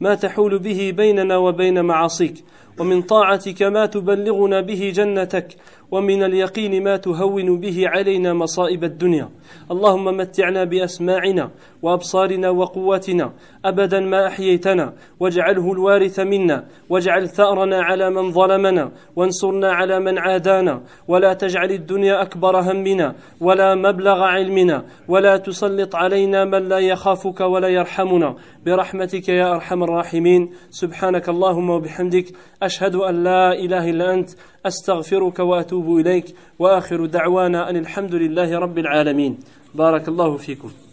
ما 0.00 0.14
تحول 0.14 0.58
به 0.58 0.90
بيننا 0.96 1.36
وبين 1.36 1.84
معاصيك. 1.84 2.44
ومن 2.78 3.02
طاعتك 3.02 3.62
ما 3.62 3.86
تبلغنا 3.86 4.60
به 4.60 4.92
جنتك 4.94 5.48
ومن 5.90 6.22
اليقين 6.22 6.84
ما 6.84 6.96
تهون 6.96 7.60
به 7.60 7.82
علينا 7.86 8.34
مصائب 8.34 8.84
الدنيا. 8.84 9.28
اللهم 9.70 10.04
متعنا 10.16 10.64
بأسماعنا 10.64 11.50
وأبصارنا 11.82 12.50
وقواتنا 12.50 13.32
أبدا 13.64 14.00
ما 14.00 14.26
أحييتنا 14.26 14.92
واجعله 15.20 15.72
الوارث 15.72 16.20
منا 16.20 16.64
واجعل 16.90 17.28
ثأرنا 17.28 17.82
على 17.82 18.10
من 18.10 18.32
ظلمنا 18.32 18.90
وانصرنا 19.16 19.72
على 19.72 20.00
من 20.00 20.18
عادانا. 20.18 20.82
ولا 21.08 21.32
تجعل 21.32 21.70
الدنيا 21.70 22.22
أكبر 22.22 22.60
همنا 22.60 23.14
ولا 23.40 23.74
مبلغ 23.74 24.22
علمنا. 24.22 24.84
ولا 25.08 25.36
تسلط 25.36 25.96
علينا 25.96 26.44
من 26.44 26.68
لا 26.68 26.78
يخافك 26.78 27.40
ولا 27.40 27.68
يرحمنا. 27.68 28.34
برحمتك 28.66 29.28
يا 29.28 29.54
أرحم 29.54 29.82
الراحمين. 29.82 30.50
سبحانك 30.70 31.28
اللهم 31.28 31.70
وبحمدك 31.70 32.26
أشهد 32.66 32.94
أن 32.94 33.24
لا 33.24 33.52
إله 33.52 33.90
إلا 33.90 34.14
أنت 34.14 34.30
أستغفرك 34.66 35.38
وأتوب 35.38 35.96
إليك 36.00 36.26
وآخر 36.58 37.06
دعوانا 37.06 37.70
أن 37.70 37.76
الحمد 37.76 38.14
لله 38.14 38.58
رب 38.58 38.78
العالمين. 38.78 39.38
بارك 39.74 40.08
الله 40.08 40.36
فيكم. 40.36 40.85